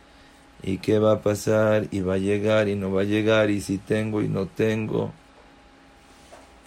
¿Y 0.64 0.78
qué 0.78 1.00
va 1.00 1.14
a 1.14 1.22
pasar? 1.22 1.88
¿Y 1.92 2.00
va 2.00 2.16
a 2.16 2.20
llegar? 2.20 2.68
¿Y 2.70 2.76
no 2.76 2.92
va 2.92 3.02
a 3.02 3.06
llegar? 3.06 3.50
¿Y 3.50 3.62
si 3.62 3.78
tengo 3.78 4.22
y 4.22 4.28
no 4.28 4.46
tengo? 4.48 5.12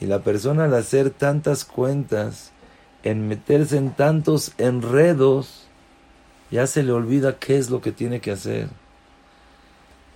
Y 0.01 0.07
la 0.07 0.21
persona 0.21 0.65
al 0.65 0.75
hacer 0.75 1.11
tantas 1.11 1.65
cuentas, 1.65 2.53
en 3.03 3.29
meterse 3.29 3.77
en 3.77 3.93
tantos 3.93 4.53
enredos, 4.59 5.67
ya 6.51 6.67
se 6.67 6.83
le 6.83 6.93
olvida 6.93 7.39
qué 7.39 7.59
es 7.59 7.71
lo 7.71 7.81
que 7.81 7.93
tiene 7.93 8.21
que 8.21 8.31
hacer. 8.31 8.69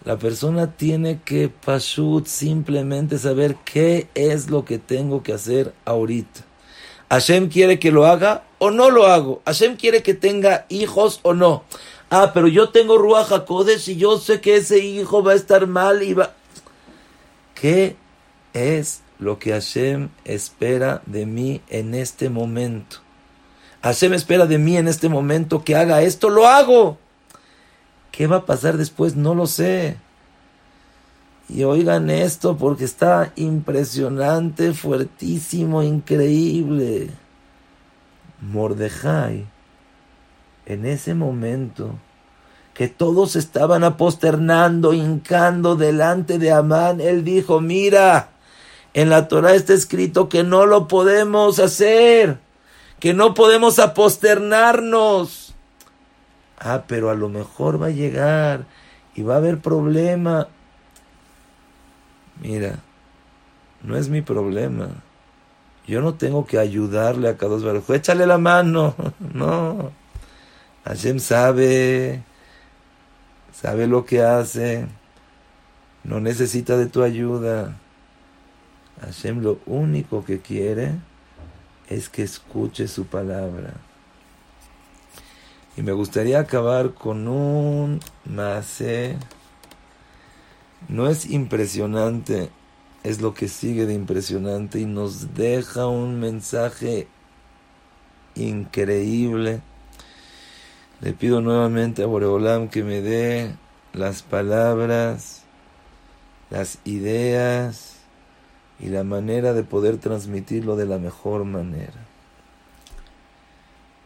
La 0.05 0.19
persona 0.19 0.77
tiene 0.77 1.21
que, 1.25 1.49
Pashut, 1.49 2.27
simplemente 2.27 3.19
saber 3.19 3.57
qué 3.64 4.09
es 4.14 4.51
lo 4.51 4.67
que 4.67 4.79
tengo 4.79 5.23
que 5.23 5.33
hacer 5.33 5.73
ahorita. 5.87 6.43
Hashem 7.09 7.49
quiere 7.49 7.79
que 7.79 7.90
lo 7.90 8.05
haga 8.07 8.45
o 8.59 8.71
no 8.71 8.90
lo 8.90 9.07
hago. 9.07 9.40
Hashem 9.47 9.77
quiere 9.77 10.03
que 10.03 10.12
tenga 10.12 10.67
hijos 10.69 11.21
o 11.23 11.33
no. 11.33 11.64
Ah, 12.11 12.33
pero 12.35 12.49
yo 12.49 12.69
tengo 12.69 12.99
Ruach 12.99 13.33
HaKodesh 13.33 13.88
y 13.90 13.97
yo 13.97 14.19
sé 14.19 14.40
que 14.40 14.57
ese 14.57 14.79
hijo 14.79 15.23
va 15.23 15.33
a 15.33 15.37
estar 15.37 15.67
mal 15.67 16.03
y 16.03 16.12
va... 16.12 16.35
¿Qué 17.55 17.97
es 18.53 19.01
lo 19.19 19.38
que 19.38 19.53
Hashem 19.53 20.11
espera 20.25 21.03
de 21.07 21.25
mí 21.25 21.62
en 21.69 21.95
este 21.95 22.29
momento? 22.29 22.99
Hashem 23.83 24.12
espera 24.12 24.47
de 24.47 24.59
mí 24.59 24.77
en 24.77 24.88
este 24.88 25.09
momento 25.09 25.64
que 25.64 25.77
haga 25.77 26.03
esto, 26.03 26.29
lo 26.29 26.47
hago. 26.47 26.99
¿Qué 28.16 28.29
va 28.29 28.37
a 28.37 28.46
pasar 28.46 28.77
después? 28.77 29.16
No 29.16 29.35
lo 29.35 29.48
sé. 29.48 29.96
Y 31.48 31.64
oigan 31.64 32.11
esto 32.11 32.57
porque 32.57 32.85
está 32.85 33.33
impresionante, 33.35 34.72
fuertísimo, 34.72 35.83
increíble. 35.83 37.11
Mordejai, 38.40 39.46
en 40.64 40.87
ese 40.87 41.14
momento 41.14 41.98
que 42.72 42.87
todos 42.87 43.35
estaban 43.35 43.83
aposternando, 43.83 44.92
hincando 44.92 45.74
delante 45.74 46.38
de 46.38 46.53
Amán, 46.53 47.00
él 47.00 47.24
dijo, 47.24 47.61
mira, 47.61 48.29
en 48.92 49.11
la 49.11 49.27
Torah 49.27 49.55
está 49.55 49.74
escrito 49.74 50.29
que 50.29 50.44
no 50.44 50.66
lo 50.66 50.87
podemos 50.87 51.59
hacer, 51.59 52.38
que 53.00 53.12
no 53.12 53.35
podemos 53.35 53.81
aposternarnos. 53.81 55.43
Ah, 56.59 56.85
pero 56.87 57.11
a 57.11 57.14
lo 57.14 57.29
mejor 57.29 57.81
va 57.81 57.87
a 57.87 57.90
llegar 57.90 58.67
y 59.14 59.23
va 59.23 59.35
a 59.35 59.38
haber 59.38 59.61
problema. 59.61 60.49
Mira, 62.40 62.81
no 63.83 63.97
es 63.97 64.09
mi 64.09 64.23
problema. 64.23 64.90
Yo 65.87 66.01
no 66.01 66.14
tengo 66.14 66.47
que 66.47 66.59
ayudarle 66.59 67.29
a 67.29 67.37
Kadosh 67.37 67.62
Baruj 67.62 67.90
Échale 67.90 68.27
la 68.27 68.38
mano. 68.38 68.95
No. 69.35 69.93
Hashem 70.85 71.19
sabe. 71.19 72.23
Sabe 73.53 73.87
lo 73.87 74.05
que 74.05 74.23
hace. 74.23 74.87
No 76.03 76.21
necesita 76.21 76.77
de 76.77 76.87
tu 76.87 77.03
ayuda. 77.03 77.77
Hashem 79.01 79.43
lo 79.43 79.59
único 79.67 80.25
que 80.25 80.40
quiere 80.40 80.93
es 81.88 82.09
que 82.09 82.23
escuche 82.23 82.88
su 82.88 83.07
palabra. 83.07 83.75
Y 85.76 85.82
me 85.82 85.92
gustaría 85.92 86.38
acabar 86.38 86.94
con 86.94 87.26
un 87.26 88.00
mase. 88.24 89.16
No 90.88 91.08
es 91.08 91.28
impresionante, 91.30 92.50
es 93.02 93.20
lo 93.20 93.34
que 93.34 93.48
sigue 93.48 93.87
de 93.87 93.94
impresionante 93.94 94.78
y 94.78 94.87
nos 94.87 95.35
deja 95.35 95.87
un 95.88 96.20
mensaje 96.20 97.08
increíble. 98.37 99.62
Le 101.00 101.12
pido 101.12 101.40
nuevamente 101.40 102.02
a 102.02 102.06
Boreolam 102.06 102.68
que 102.68 102.85
me 102.85 103.00
dé 103.00 103.56
las 103.92 104.22
palabras, 104.22 105.42
las 106.50 106.79
ideas 106.85 107.96
y 108.79 108.90
la 108.90 109.02
manera 109.02 109.54
de 109.54 109.64
poder 109.64 109.98
transmitirlo 109.98 110.77
de 110.77 110.87
la 110.87 110.98
mejor 110.98 111.44
manera. 111.44 112.06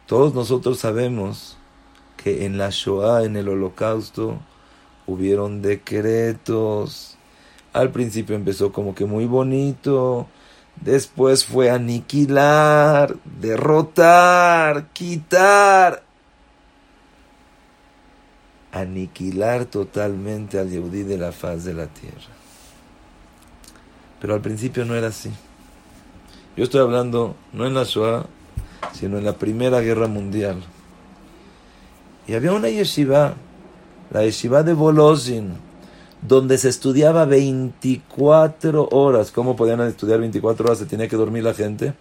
Todos 0.06 0.34
nosotros 0.34 0.78
sabemos 0.78 1.57
que 2.22 2.44
en 2.44 2.58
la 2.58 2.68
Shoah, 2.68 3.24
en 3.24 3.36
el 3.36 3.48
holocausto, 3.48 4.38
hubieron 5.06 5.62
decretos. 5.62 7.16
Al 7.72 7.90
principio 7.90 8.36
empezó 8.36 8.72
como 8.72 8.94
que 8.94 9.06
muy 9.06 9.24
bonito, 9.24 10.26
después 10.80 11.46
fue 11.46 11.70
aniquilar, 11.70 13.16
derrotar, 13.40 14.88
quitar, 14.92 16.02
aniquilar 18.72 19.64
totalmente 19.64 20.58
al 20.58 20.70
Yehudí 20.70 21.04
de 21.04 21.18
la 21.18 21.32
faz 21.32 21.64
de 21.64 21.74
la 21.74 21.86
tierra. 21.86 22.34
Pero 24.20 24.34
al 24.34 24.40
principio 24.40 24.84
no 24.84 24.94
era 24.94 25.08
así. 25.08 25.30
Yo 26.56 26.64
estoy 26.64 26.80
hablando 26.80 27.36
no 27.52 27.66
en 27.66 27.74
la 27.74 27.84
Shoah, 27.84 28.26
sino 28.92 29.18
en 29.18 29.24
la 29.24 29.34
Primera 29.34 29.80
Guerra 29.80 30.08
Mundial. 30.08 30.64
Y 32.28 32.34
había 32.34 32.52
una 32.52 32.68
yeshiva, 32.68 33.34
la 34.10 34.22
yeshiva 34.22 34.62
de 34.62 34.74
Volozhin, 34.74 35.54
donde 36.20 36.58
se 36.58 36.68
estudiaba 36.68 37.24
24 37.24 38.88
horas. 38.90 39.32
¿Cómo 39.32 39.56
podían 39.56 39.80
estudiar 39.80 40.20
24 40.20 40.66
horas? 40.66 40.78
Se 40.78 40.84
tenía 40.84 41.08
que 41.08 41.16
dormir 41.16 41.42
la 41.42 41.54
gente. 41.54 41.94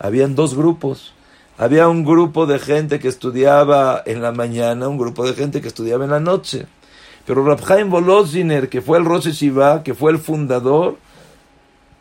Habían 0.00 0.34
dos 0.34 0.56
grupos. 0.56 1.14
Había 1.56 1.88
un 1.88 2.04
grupo 2.04 2.46
de 2.46 2.58
gente 2.58 2.98
que 2.98 3.06
estudiaba 3.06 4.02
en 4.04 4.20
la 4.20 4.32
mañana, 4.32 4.88
un 4.88 4.98
grupo 4.98 5.24
de 5.24 5.34
gente 5.34 5.60
que 5.60 5.68
estudiaba 5.68 6.04
en 6.04 6.10
la 6.10 6.20
noche. 6.20 6.66
Pero 7.24 7.44
Rabhaim 7.44 7.88
Volozhiner, 7.88 8.68
que 8.68 8.82
fue 8.82 8.98
el 8.98 9.04
Rosh 9.04 9.26
Yeshiva, 9.26 9.84
que 9.84 9.94
fue 9.94 10.10
el 10.10 10.18
fundador, 10.18 10.96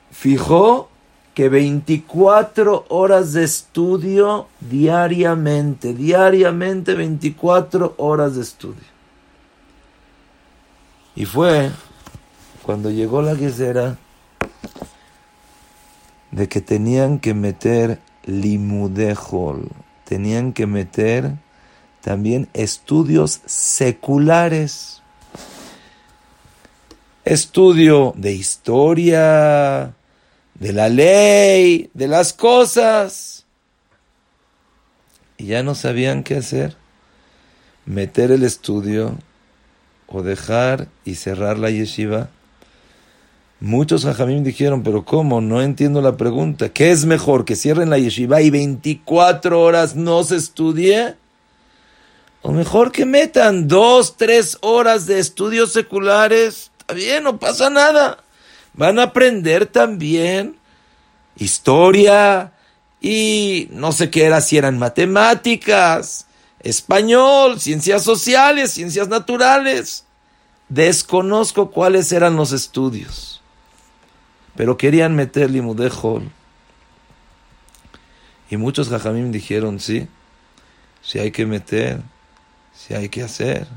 fijó 0.10 0.90
que 1.38 1.50
24 1.50 2.88
horas 2.90 3.34
de 3.34 3.44
estudio 3.44 4.48
diariamente, 4.60 5.94
diariamente 5.94 6.96
24 6.96 7.94
horas 7.98 8.34
de 8.38 8.42
estudio. 8.42 8.90
Y 11.16 11.26
fue 11.26 11.70
cuando 12.64 12.90
llegó 12.90 13.22
la 13.22 13.36
guisera 13.36 14.00
de 16.32 16.50
que 16.50 16.60
tenían 16.60 17.20
que 17.20 17.36
meter 17.36 18.00
limudejol, 18.26 19.70
tenían 20.06 20.54
que 20.54 20.66
meter 20.66 21.36
también 22.02 22.50
estudios 22.54 23.42
seculares. 23.46 25.04
Estudio 27.24 28.16
de 28.18 28.32
historia, 28.32 29.94
de 30.60 30.74
la 30.74 30.90
ley, 30.90 31.90
de 31.94 32.08
las 32.08 32.34
cosas. 32.34 33.46
Y 35.38 35.48
ya 35.48 35.64
no 35.64 35.76
sabían 35.76 36.24
qué 36.24 36.38
hacer. 36.38 36.76
Meter 37.86 38.32
el 38.32 38.44
estudio 38.44 39.18
o 40.08 40.24
dejar 40.24 40.88
y 41.06 41.16
cerrar 41.16 41.60
la 41.60 41.70
yeshiva. 41.70 42.30
Muchos 43.60 44.06
hajamim 44.06 44.44
dijeron, 44.44 44.84
pero 44.84 45.06
¿cómo? 45.06 45.42
No 45.42 45.62
entiendo 45.62 46.02
la 46.02 46.18
pregunta. 46.18 46.70
¿Qué 46.70 46.92
es 46.92 47.06
mejor? 47.06 47.46
¿Que 47.46 47.56
cierren 47.56 47.90
la 47.90 47.98
yeshiva 47.98 48.42
y 48.42 48.50
24 48.50 49.62
horas 49.62 49.96
no 49.96 50.24
se 50.24 50.36
estudie? 50.36 51.16
O 52.42 52.52
mejor 52.52 52.92
que 52.92 53.06
metan 53.06 53.68
dos, 53.68 54.16
tres 54.16 54.58
horas 54.62 55.06
de 55.08 55.20
estudios 55.20 55.72
seculares. 55.72 56.72
Está 56.80 56.94
bien, 56.94 57.24
no 57.24 57.40
pasa 57.40 57.70
nada 57.70 58.24
van 58.78 59.00
a 59.00 59.04
aprender 59.04 59.66
también 59.66 60.56
historia 61.36 62.54
y 63.02 63.68
no 63.72 63.92
sé 63.92 64.10
qué 64.10 64.26
era, 64.26 64.40
si 64.40 64.58
eran 64.58 64.80
matemáticas, 64.80 66.28
español, 66.62 67.60
ciencias 67.60 68.04
sociales, 68.04 68.72
ciencias 68.72 69.10
naturales. 69.10 70.06
Desconozco 70.70 71.72
cuáles 71.72 72.12
eran 72.12 72.36
los 72.36 72.52
estudios, 72.52 73.42
pero 74.56 74.78
querían 74.78 75.16
meter 75.16 75.50
limudejol. 75.50 76.30
Y 78.50 78.58
muchos 78.58 78.90
jajamim 78.90 79.32
dijeron, 79.32 79.80
sí, 79.80 80.08
si 81.02 81.20
hay 81.20 81.32
que 81.32 81.46
meter, 81.46 82.02
si 82.74 82.94
hay 82.94 83.10
que 83.10 83.24
hacer. 83.24 83.68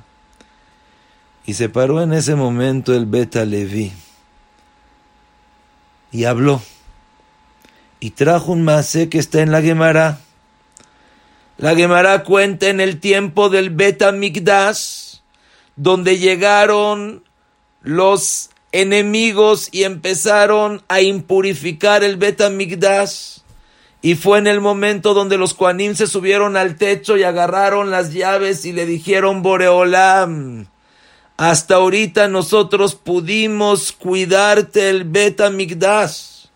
Y 1.47 1.55
se 1.55 1.69
paró 1.69 2.03
en 2.03 2.13
ese 2.13 2.35
momento 2.35 2.95
el 2.95 3.07
Beta 3.07 3.45
Levi 3.45 3.93
y 6.13 6.25
habló. 6.25 6.63
Y 8.01 8.11
trajo 8.11 8.53
un 8.53 8.63
masé 8.63 9.09
que 9.09 9.19
está 9.19 9.41
en 9.41 9.53
la 9.53 9.63
Gemara. 9.63 10.21
La 11.59 11.75
Gemara 11.75 12.25
cuenta 12.25 12.69
en 12.69 12.81
el 12.81 13.01
tiempo 13.01 13.51
del 13.51 13.71
Beta 13.71 14.13
Migdash, 14.13 15.17
donde 15.77 16.19
llegaron 16.19 17.23
los 17.83 18.51
enemigos 18.73 19.69
y 19.73 19.85
empezaron 19.85 20.83
a 20.89 21.01
impurificar 21.01 22.03
el 22.05 22.17
Beta 22.17 22.49
Migdash. 22.49 23.41
Y 24.03 24.15
fue 24.15 24.39
en 24.39 24.47
el 24.47 24.63
momento 24.63 25.13
donde 25.13 25.37
los 25.37 25.53
Kuanim 25.53 25.95
se 25.95 26.07
subieron 26.07 26.57
al 26.57 26.77
techo 26.77 27.19
y 27.19 27.23
agarraron 27.23 27.91
las 27.91 28.15
llaves 28.15 28.65
y 28.65 28.73
le 28.73 28.87
dijeron 28.87 29.43
Boreolam, 29.43 30.67
hasta 31.41 31.77
ahorita 31.77 32.29
nosotros 32.29 32.95
pudimos 32.95 33.93
cuidarte 33.93 34.91
el 34.91 35.05
beta 35.05 35.49
migdash. 35.49 36.49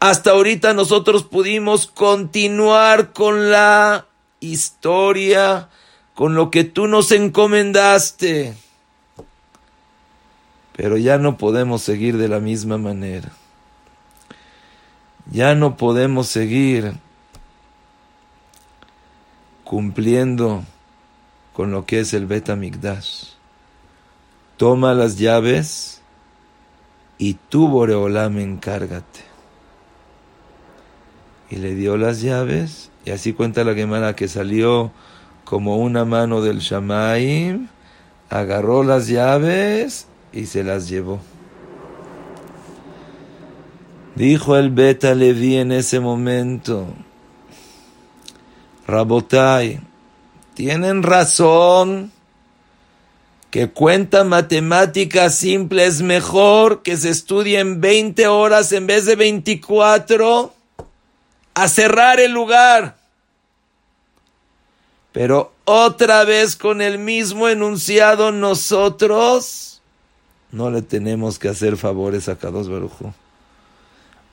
Hasta 0.00 0.30
ahorita 0.30 0.72
nosotros 0.72 1.22
pudimos 1.22 1.86
continuar 1.86 3.12
con 3.12 3.50
la 3.50 4.06
historia, 4.40 5.68
con 6.14 6.34
lo 6.34 6.50
que 6.50 6.64
tú 6.64 6.86
nos 6.86 7.12
encomendaste. 7.12 8.54
Pero 10.76 10.96
ya 10.96 11.18
no 11.18 11.36
podemos 11.36 11.82
seguir 11.82 12.16
de 12.16 12.28
la 12.28 12.40
misma 12.40 12.78
manera. 12.78 13.32
Ya 15.30 15.54
no 15.54 15.76
podemos 15.76 16.28
seguir 16.28 16.94
cumpliendo 19.62 20.64
con 21.52 21.70
lo 21.70 21.84
que 21.84 22.00
es 22.00 22.14
el 22.14 22.24
beta 22.24 22.56
migdash 22.56 23.31
toma 24.56 24.94
las 24.94 25.18
llaves 25.18 26.00
y 27.18 27.34
tú, 27.34 27.68
Boreolam, 27.68 28.38
encárgate. 28.38 29.20
Y 31.50 31.56
le 31.56 31.74
dio 31.74 31.96
las 31.96 32.22
llaves, 32.22 32.90
y 33.04 33.10
así 33.10 33.32
cuenta 33.32 33.62
la 33.62 33.74
Gemara 33.74 34.16
que 34.16 34.26
salió 34.26 34.90
como 35.44 35.76
una 35.76 36.04
mano 36.04 36.40
del 36.40 36.58
Shamaim, 36.58 37.68
agarró 38.30 38.82
las 38.82 39.06
llaves 39.06 40.06
y 40.32 40.46
se 40.46 40.64
las 40.64 40.88
llevó. 40.88 41.20
Dijo 44.14 44.56
el 44.56 44.70
Beta 44.70 45.14
Levi 45.14 45.56
en 45.56 45.72
ese 45.72 46.00
momento, 46.00 46.86
Rabotai, 48.86 49.80
tienen 50.54 51.02
razón 51.02 52.12
que 53.52 53.68
cuenta 53.68 54.24
matemáticas 54.24 55.34
simple 55.34 55.84
es 55.84 56.00
mejor 56.00 56.82
que 56.82 56.96
se 56.96 57.10
estudie 57.10 57.60
en 57.60 57.82
20 57.82 58.26
horas 58.26 58.72
en 58.72 58.86
vez 58.86 59.04
de 59.04 59.14
24 59.14 60.54
a 61.52 61.68
cerrar 61.68 62.18
el 62.18 62.32
lugar. 62.32 62.96
Pero 65.12 65.52
otra 65.66 66.24
vez 66.24 66.56
con 66.56 66.80
el 66.80 66.98
mismo 66.98 67.46
enunciado 67.46 68.32
nosotros 68.32 69.82
no 70.50 70.70
le 70.70 70.80
tenemos 70.80 71.38
que 71.38 71.50
hacer 71.50 71.76
favores 71.76 72.30
a 72.30 72.38
Kadosh 72.38 72.68
Barujo. 72.68 73.12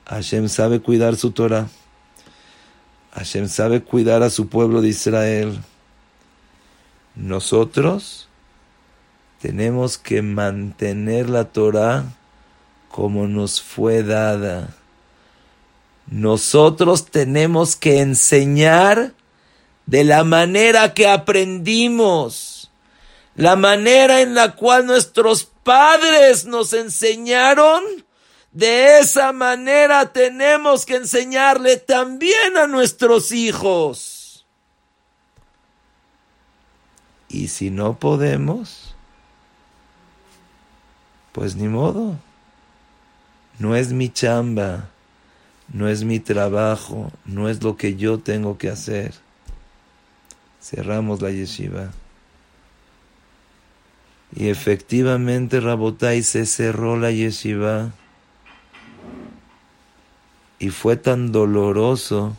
Hashem 0.06 0.48
sabe 0.48 0.80
cuidar 0.80 1.16
su 1.16 1.32
Torah. 1.32 1.68
Hashem 3.12 3.48
sabe 3.48 3.82
cuidar 3.82 4.22
a 4.22 4.30
su 4.30 4.48
pueblo 4.48 4.80
de 4.80 4.88
Israel. 4.88 5.60
Nosotros 7.14 8.29
tenemos 9.40 9.96
que 9.96 10.22
mantener 10.22 11.30
la 11.30 11.44
Torah 11.44 12.04
como 12.90 13.26
nos 13.26 13.62
fue 13.62 14.02
dada. 14.02 14.74
Nosotros 16.06 17.06
tenemos 17.06 17.76
que 17.76 18.00
enseñar 18.00 19.14
de 19.86 20.04
la 20.04 20.24
manera 20.24 20.92
que 20.92 21.08
aprendimos, 21.08 22.70
la 23.34 23.56
manera 23.56 24.20
en 24.20 24.34
la 24.34 24.56
cual 24.56 24.86
nuestros 24.86 25.44
padres 25.44 26.44
nos 26.44 26.72
enseñaron, 26.72 27.82
de 28.52 28.98
esa 28.98 29.32
manera 29.32 30.12
tenemos 30.12 30.84
que 30.84 30.96
enseñarle 30.96 31.76
también 31.76 32.56
a 32.56 32.66
nuestros 32.66 33.32
hijos. 33.32 34.44
Y 37.28 37.48
si 37.48 37.70
no 37.70 37.98
podemos, 37.98 38.89
pues 41.40 41.56
ni 41.56 41.68
modo. 41.68 42.18
No 43.58 43.74
es 43.74 43.94
mi 43.94 44.10
chamba, 44.10 44.90
no 45.72 45.88
es 45.88 46.04
mi 46.04 46.20
trabajo, 46.20 47.10
no 47.24 47.48
es 47.48 47.62
lo 47.62 47.78
que 47.78 47.96
yo 47.96 48.18
tengo 48.18 48.58
que 48.58 48.68
hacer. 48.68 49.14
Cerramos 50.60 51.22
la 51.22 51.30
yeshiva. 51.30 51.92
Y 54.36 54.50
efectivamente, 54.50 55.60
Rabotai 55.60 56.22
se 56.22 56.44
cerró 56.44 56.98
la 56.98 57.10
yeshiva. 57.10 57.90
Y 60.58 60.68
fue 60.68 60.98
tan 60.98 61.32
doloroso 61.32 62.36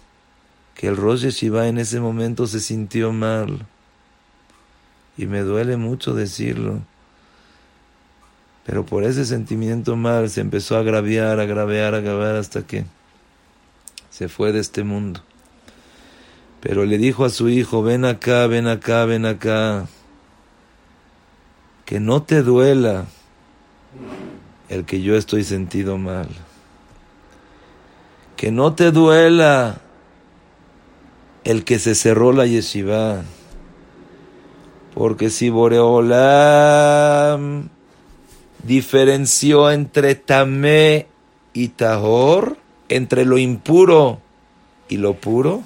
que 0.75 0.89
el 0.89 0.95
Rosh 0.95 1.21
Yeshiva 1.21 1.67
en 1.67 1.79
ese 1.79 1.99
momento 1.99 2.45
se 2.45 2.59
sintió 2.59 3.11
mal. 3.11 3.65
Y 5.17 5.25
me 5.25 5.39
duele 5.39 5.75
mucho 5.75 6.13
decirlo. 6.13 6.81
Pero 8.71 8.85
por 8.85 9.03
ese 9.03 9.25
sentimiento 9.25 9.97
mal 9.97 10.29
se 10.29 10.39
empezó 10.39 10.77
a 10.77 10.79
agraviar, 10.79 11.41
agraviar, 11.41 11.93
agraviar 11.93 12.37
hasta 12.37 12.65
que 12.65 12.85
se 14.09 14.29
fue 14.29 14.53
de 14.53 14.61
este 14.61 14.85
mundo. 14.85 15.19
Pero 16.61 16.85
le 16.85 16.97
dijo 16.97 17.25
a 17.25 17.29
su 17.29 17.49
hijo, 17.49 17.83
ven 17.83 18.05
acá, 18.05 18.47
ven 18.47 18.67
acá, 18.67 19.03
ven 19.03 19.25
acá. 19.25 19.87
que 21.83 21.99
no 21.99 22.23
te 22.23 22.43
duela 22.43 23.07
el 24.69 24.85
que 24.85 25.01
yo 25.01 25.17
estoy 25.17 25.43
sentido 25.43 25.97
mal. 25.97 26.29
Que 28.37 28.53
no 28.53 28.73
te 28.73 28.91
duela 28.91 29.81
el 31.43 31.65
que 31.65 31.77
se 31.77 31.93
cerró 31.93 32.31
la 32.31 32.45
yeshiva. 32.45 33.23
Porque 34.93 35.29
si 35.29 35.49
Boreolam 35.49 36.61
diferenció 38.63 39.71
entre 39.71 40.15
Tamé 40.15 41.07
y 41.53 41.69
Tahor, 41.69 42.57
entre 42.89 43.25
lo 43.25 43.37
impuro 43.37 44.19
y 44.89 44.97
lo 44.97 45.15
puro, 45.15 45.63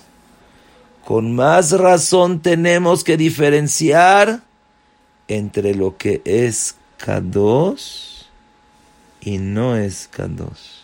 con 1.05 1.35
más 1.35 1.71
razón 1.71 2.41
tenemos 2.41 3.03
que 3.03 3.17
diferenciar 3.17 4.41
entre 5.27 5.75
lo 5.75 5.97
que 5.97 6.21
es 6.25 6.75
Kadosh 6.97 8.23
y 9.21 9.37
no 9.37 9.75
es 9.75 10.07
Kadosh. 10.07 10.75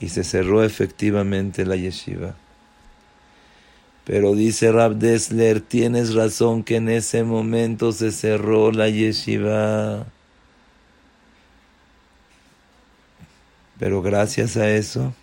Y 0.00 0.10
se 0.10 0.24
cerró 0.24 0.62
efectivamente 0.62 1.64
la 1.64 1.76
yeshiva. 1.76 2.34
Pero 4.04 4.34
dice 4.34 4.70
Rab 4.70 4.96
Desler, 4.96 5.60
tienes 5.60 6.14
razón 6.14 6.62
que 6.62 6.76
en 6.76 6.88
ese 6.88 7.24
momento 7.24 7.92
se 7.92 8.12
cerró 8.12 8.70
la 8.70 8.88
yeshiva. 8.88 10.06
Pero 13.78 14.02
gracias 14.02 14.56
a 14.56 14.68
eso 14.70 15.14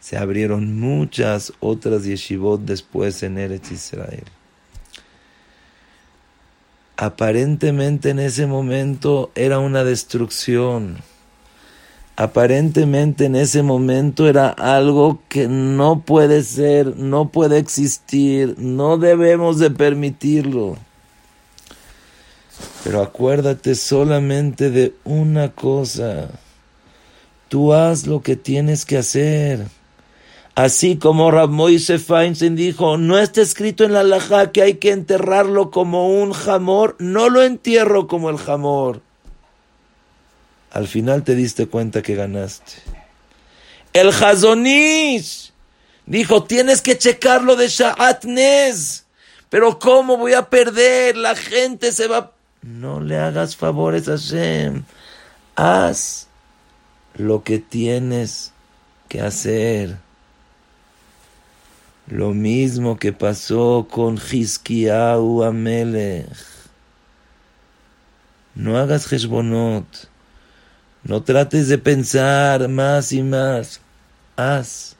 se 0.00 0.16
abrieron 0.16 0.78
muchas 0.78 1.52
otras 1.60 2.04
yeshivot 2.04 2.62
después 2.62 3.22
en 3.22 3.38
Eretz 3.38 3.70
Israel. 3.70 4.24
Aparentemente 6.96 8.10
en 8.10 8.18
ese 8.18 8.46
momento 8.46 9.30
era 9.34 9.58
una 9.58 9.84
destrucción 9.84 10.98
aparentemente 12.20 13.24
en 13.24 13.34
ese 13.34 13.62
momento 13.62 14.28
era 14.28 14.50
algo 14.50 15.22
que 15.30 15.48
no 15.48 16.02
puede 16.02 16.42
ser, 16.42 16.98
no 16.98 17.30
puede 17.30 17.56
existir, 17.56 18.56
no 18.58 18.98
debemos 18.98 19.58
de 19.58 19.70
permitirlo. 19.70 20.76
Pero 22.84 23.00
acuérdate 23.00 23.74
solamente 23.74 24.70
de 24.70 24.94
una 25.04 25.52
cosa. 25.52 26.28
Tú 27.50 27.74
haz 27.74 28.06
lo 28.06 28.22
que 28.22 28.36
tienes 28.36 28.86
que 28.86 28.96
hacer. 28.96 29.66
Así 30.54 30.96
como 30.96 31.30
Rab 31.30 31.50
Moise 31.50 31.98
Feinstein 31.98 32.56
dijo, 32.56 32.96
no 32.96 33.18
está 33.18 33.42
escrito 33.42 33.84
en 33.84 33.92
la 33.92 34.02
laja 34.02 34.50
que 34.50 34.62
hay 34.62 34.74
que 34.76 34.92
enterrarlo 34.92 35.70
como 35.70 36.08
un 36.08 36.32
jamor, 36.32 36.96
no 36.98 37.28
lo 37.28 37.42
entierro 37.42 38.06
como 38.08 38.30
el 38.30 38.38
jamor 38.38 39.02
al 40.70 40.86
final 40.86 41.24
te 41.24 41.34
diste 41.34 41.66
cuenta 41.66 42.02
que 42.02 42.14
ganaste. 42.14 42.74
El 43.92 44.10
Hazonish 44.10 45.52
dijo, 46.06 46.44
tienes 46.44 46.80
que 46.80 46.96
checarlo 46.96 47.56
de 47.56 47.68
Sha'atnes. 47.68 49.04
Pero 49.48 49.80
¿cómo 49.80 50.16
voy 50.16 50.34
a 50.34 50.48
perder? 50.48 51.16
La 51.16 51.34
gente 51.34 51.90
se 51.90 52.06
va... 52.06 52.32
No 52.62 53.00
le 53.00 53.18
hagas 53.18 53.56
favores 53.56 54.08
a 54.08 54.12
Hashem. 54.12 54.84
Haz 55.56 56.28
lo 57.20 57.44
que 57.44 57.58
tienes 57.58 58.52
que 59.08 59.20
hacer. 59.20 59.98
Lo 62.06 62.34
mismo 62.34 62.98
que 62.98 63.12
pasó 63.12 63.86
con 63.90 64.18
Hiskiau 64.18 65.44
Amelech. 65.44 66.26
No 68.54 68.76
hagas 68.78 69.10
Heshbonot. 69.12 70.08
No 71.04 71.22
trates 71.22 71.68
de 71.68 71.78
pensar 71.78 72.68
más 72.68 73.12
y 73.12 73.22
más. 73.22 73.80
Haz 74.36 74.96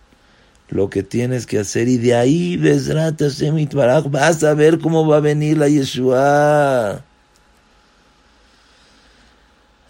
lo 0.68 0.88
que 0.88 1.02
tienes 1.02 1.46
que 1.46 1.58
hacer 1.58 1.88
y 1.88 1.98
de 1.98 2.14
ahí 2.14 2.56
vas 2.56 4.44
a 4.44 4.54
ver 4.54 4.78
cómo 4.78 5.06
va 5.06 5.16
a 5.16 5.20
venir 5.20 5.58
la 5.58 5.68
Yeshua. 5.68 7.04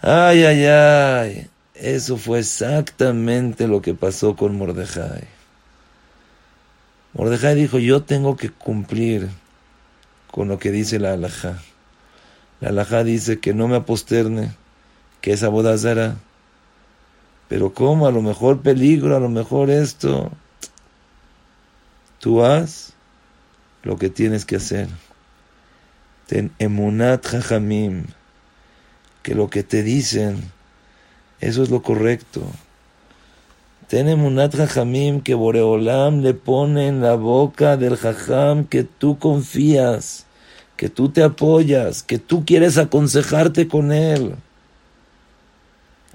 Ay, 0.00 0.44
ay, 0.44 0.64
ay. 0.64 1.49
Eso 1.80 2.18
fue 2.18 2.40
exactamente 2.40 3.66
lo 3.66 3.80
que 3.80 3.94
pasó 3.94 4.36
con 4.36 4.54
Mordejai. 4.54 5.24
Mordejai 7.14 7.54
dijo, 7.54 7.78
yo 7.78 8.02
tengo 8.02 8.36
que 8.36 8.50
cumplir 8.50 9.30
con 10.30 10.48
lo 10.48 10.58
que 10.58 10.72
dice 10.72 10.98
la 10.98 11.14
alajá. 11.14 11.62
La 12.60 12.68
alajá 12.68 13.02
dice 13.02 13.40
que 13.40 13.54
no 13.54 13.66
me 13.66 13.76
aposterne 13.76 14.52
que 15.22 15.32
es 15.32 15.42
abodazara. 15.42 16.16
Pero 17.48 17.72
¿cómo? 17.72 18.06
A 18.06 18.12
lo 18.12 18.20
mejor 18.20 18.60
peligro, 18.60 19.16
a 19.16 19.20
lo 19.20 19.30
mejor 19.30 19.70
esto. 19.70 20.30
Tú 22.18 22.44
haz 22.44 22.92
lo 23.84 23.96
que 23.96 24.10
tienes 24.10 24.44
que 24.44 24.56
hacer. 24.56 24.88
Ten 26.26 26.52
emunat 26.58 27.26
jajamim, 27.26 28.04
que 29.22 29.34
lo 29.34 29.48
que 29.48 29.62
te 29.62 29.82
dicen, 29.82 30.52
eso 31.40 31.62
es 31.62 31.70
lo 31.70 31.82
correcto. 31.82 32.42
Ten 33.88 34.08
emunat 34.08 34.54
jajamim, 34.54 35.20
que 35.20 35.34
Boreolam 35.34 36.20
le 36.20 36.34
pone 36.34 36.86
en 36.86 37.00
la 37.00 37.16
boca 37.16 37.76
del 37.76 37.96
jajam 37.96 38.64
que 38.64 38.84
tú 38.84 39.18
confías, 39.18 40.26
que 40.76 40.88
tú 40.88 41.08
te 41.08 41.22
apoyas, 41.22 42.02
que 42.02 42.18
tú 42.18 42.44
quieres 42.44 42.78
aconsejarte 42.78 43.66
con 43.66 43.92
él 43.92 44.36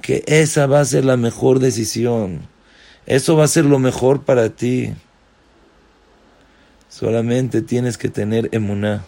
que 0.06 0.24
esa 0.28 0.68
va 0.68 0.82
a 0.82 0.86
ser 0.86 1.04
la 1.04 1.18
mejor 1.18 1.58
decisión. 1.58 2.42
Eso 3.08 3.36
va 3.36 3.46
a 3.46 3.48
ser 3.48 3.66
lo 3.66 3.80
mejor 3.80 4.22
para 4.22 4.50
ti. 4.50 4.94
Solamente 6.90 7.64
tienes 7.64 7.98
que 7.98 8.10
tener 8.10 8.50
emuná. 8.52 9.04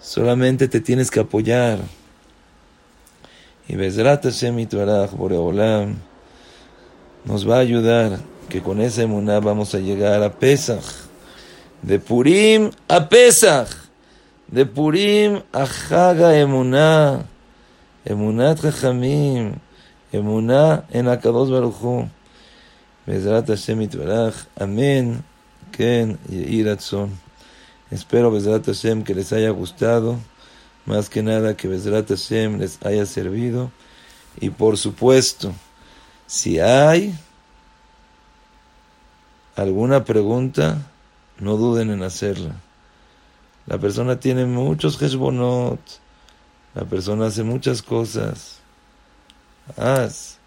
Solamente 0.00 0.66
te 0.66 0.80
tienes 0.80 1.08
que 1.12 1.20
apoyar. 1.20 1.78
Y 3.68 3.76
Bezrat 3.76 4.24
Hashem 4.24 4.66
Boreolam 5.16 5.96
nos 7.24 7.48
va 7.48 7.56
a 7.56 7.60
ayudar 7.60 8.20
que 8.48 8.60
con 8.60 8.80
esa 8.80 9.02
emuná 9.02 9.40
vamos 9.40 9.74
a 9.74 9.78
llegar 9.78 10.22
a 10.22 10.30
Pesach. 10.30 10.84
De 11.80 11.98
Purim 11.98 12.70
a 12.88 13.08
Pesach. 13.08 13.68
De 14.48 14.66
Purim 14.66 15.40
a 15.52 15.64
Haga 15.64 16.38
Emuná. 16.38 17.24
Emunat 18.04 18.60
Chachamim, 18.60 19.54
Emuná 20.12 20.84
en 20.90 21.08
Akados 21.08 21.50
Baruchu. 21.50 22.06
Bezrat 23.06 23.48
Hashem. 23.48 23.88
Amén. 24.60 25.24
Ken 25.72 26.18
Yiratzon. 26.28 27.10
Espero, 27.90 28.30
Bezrat 28.30 28.66
Hashem, 28.66 29.02
que 29.04 29.14
les 29.14 29.32
haya 29.32 29.50
gustado. 29.50 30.18
Más 30.86 31.08
que 31.08 31.22
nada, 31.22 31.56
que 31.56 31.68
Bezrat 31.68 32.08
Hashem 32.08 32.58
les 32.58 32.78
haya 32.84 33.06
servido. 33.06 33.70
Y 34.40 34.50
por 34.50 34.76
supuesto, 34.76 35.54
si 36.26 36.60
hay 36.60 37.18
alguna 39.56 40.04
pregunta, 40.04 40.78
no 41.38 41.56
duden 41.56 41.90
en 41.90 42.02
hacerla. 42.02 42.56
La 43.66 43.78
persona 43.78 44.20
tiene 44.20 44.44
muchos 44.44 45.00
heshbonot 45.00 45.80
la 46.74 46.84
persona 46.84 47.26
hace 47.26 47.44
muchas 47.44 47.82
cosas. 47.82 48.58
Haz 49.76 50.38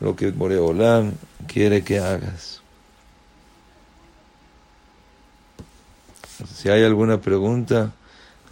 lo 0.00 0.16
que 0.16 0.30
Boreolam 0.32 1.12
quiere 1.46 1.84
que 1.84 2.00
hagas. 2.00 2.60
Si 6.52 6.68
hay 6.68 6.82
alguna 6.82 7.20
pregunta, 7.20 7.92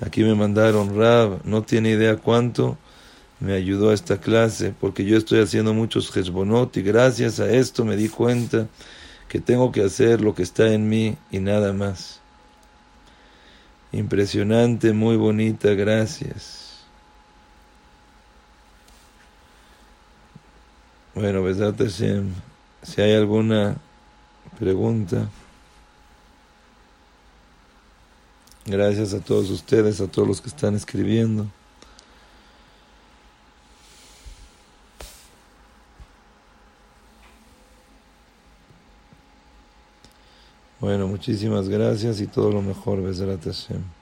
aquí 0.01 0.23
me 0.23 0.35
mandaron 0.35 0.97
Rab, 0.97 1.41
no 1.45 1.63
tiene 1.63 1.91
idea 1.91 2.17
cuánto 2.17 2.79
me 3.41 3.55
ayudó 3.55 3.91
a 3.91 3.95
esta 3.95 4.21
clase, 4.21 4.75
porque 4.79 5.05
yo 5.05 5.17
estoy 5.17 5.41
haciendo 5.41 5.73
muchos 5.73 6.15
hezbonot 6.15 6.77
y 6.77 6.83
gracias 6.83 7.41
a 7.41 7.51
esto 7.51 7.85
me 7.85 7.97
di 7.97 8.09
cuenta 8.09 8.69
que 9.29 9.41
tengo 9.41 9.73
que 9.73 9.83
hacer 9.83 10.21
lo 10.21 10.35
que 10.35 10.43
está 10.43 10.73
en 10.73 10.89
mí 10.89 11.17
y 11.31 11.39
nada 11.39 11.73
más. 11.73 12.21
Impresionante, 13.93 14.93
muy 14.93 15.17
bonita, 15.17 15.71
gracias. 15.71 16.85
Bueno, 21.15 21.45
si 22.83 23.01
hay 23.01 23.15
alguna 23.15 23.77
pregunta. 24.59 25.29
Gracias 28.71 29.15
a 29.15 29.19
todos 29.19 29.51
ustedes, 29.51 30.01
a 30.01 30.07
todos 30.07 30.29
los 30.29 30.41
que 30.41 30.49
están 30.49 30.77
escribiendo. 30.77 31.45
Bueno, 40.79 41.09
muchísimas 41.09 41.69
gracias 41.69 42.21
y 42.21 42.29
todo 42.29 42.53
lo 42.53 42.63
mejor, 42.63 43.03
Besrat 43.03 43.43
Hashem. 43.43 44.00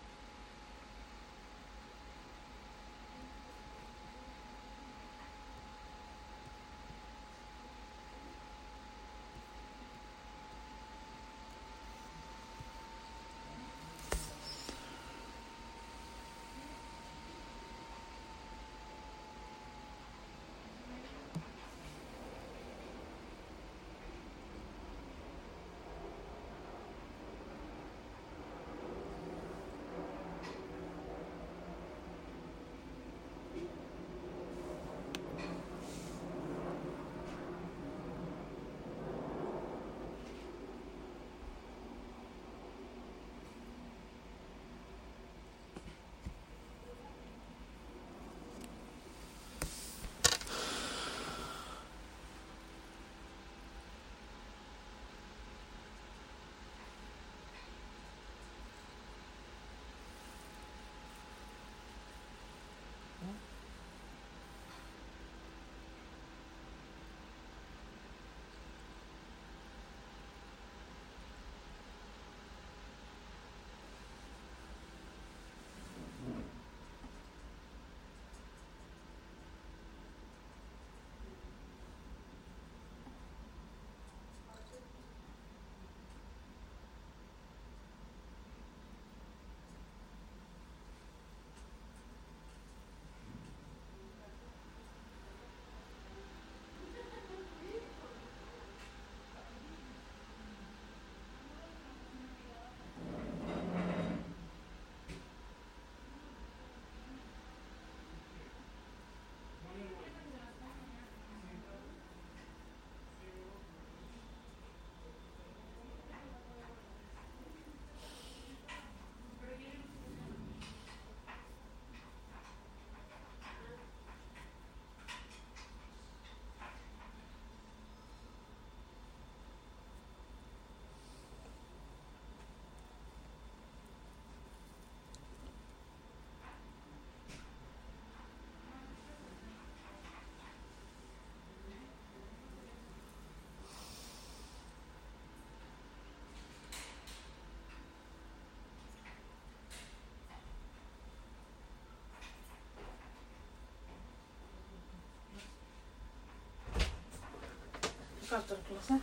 Masterclass, 158.30 158.90
¿eh? 158.90 159.00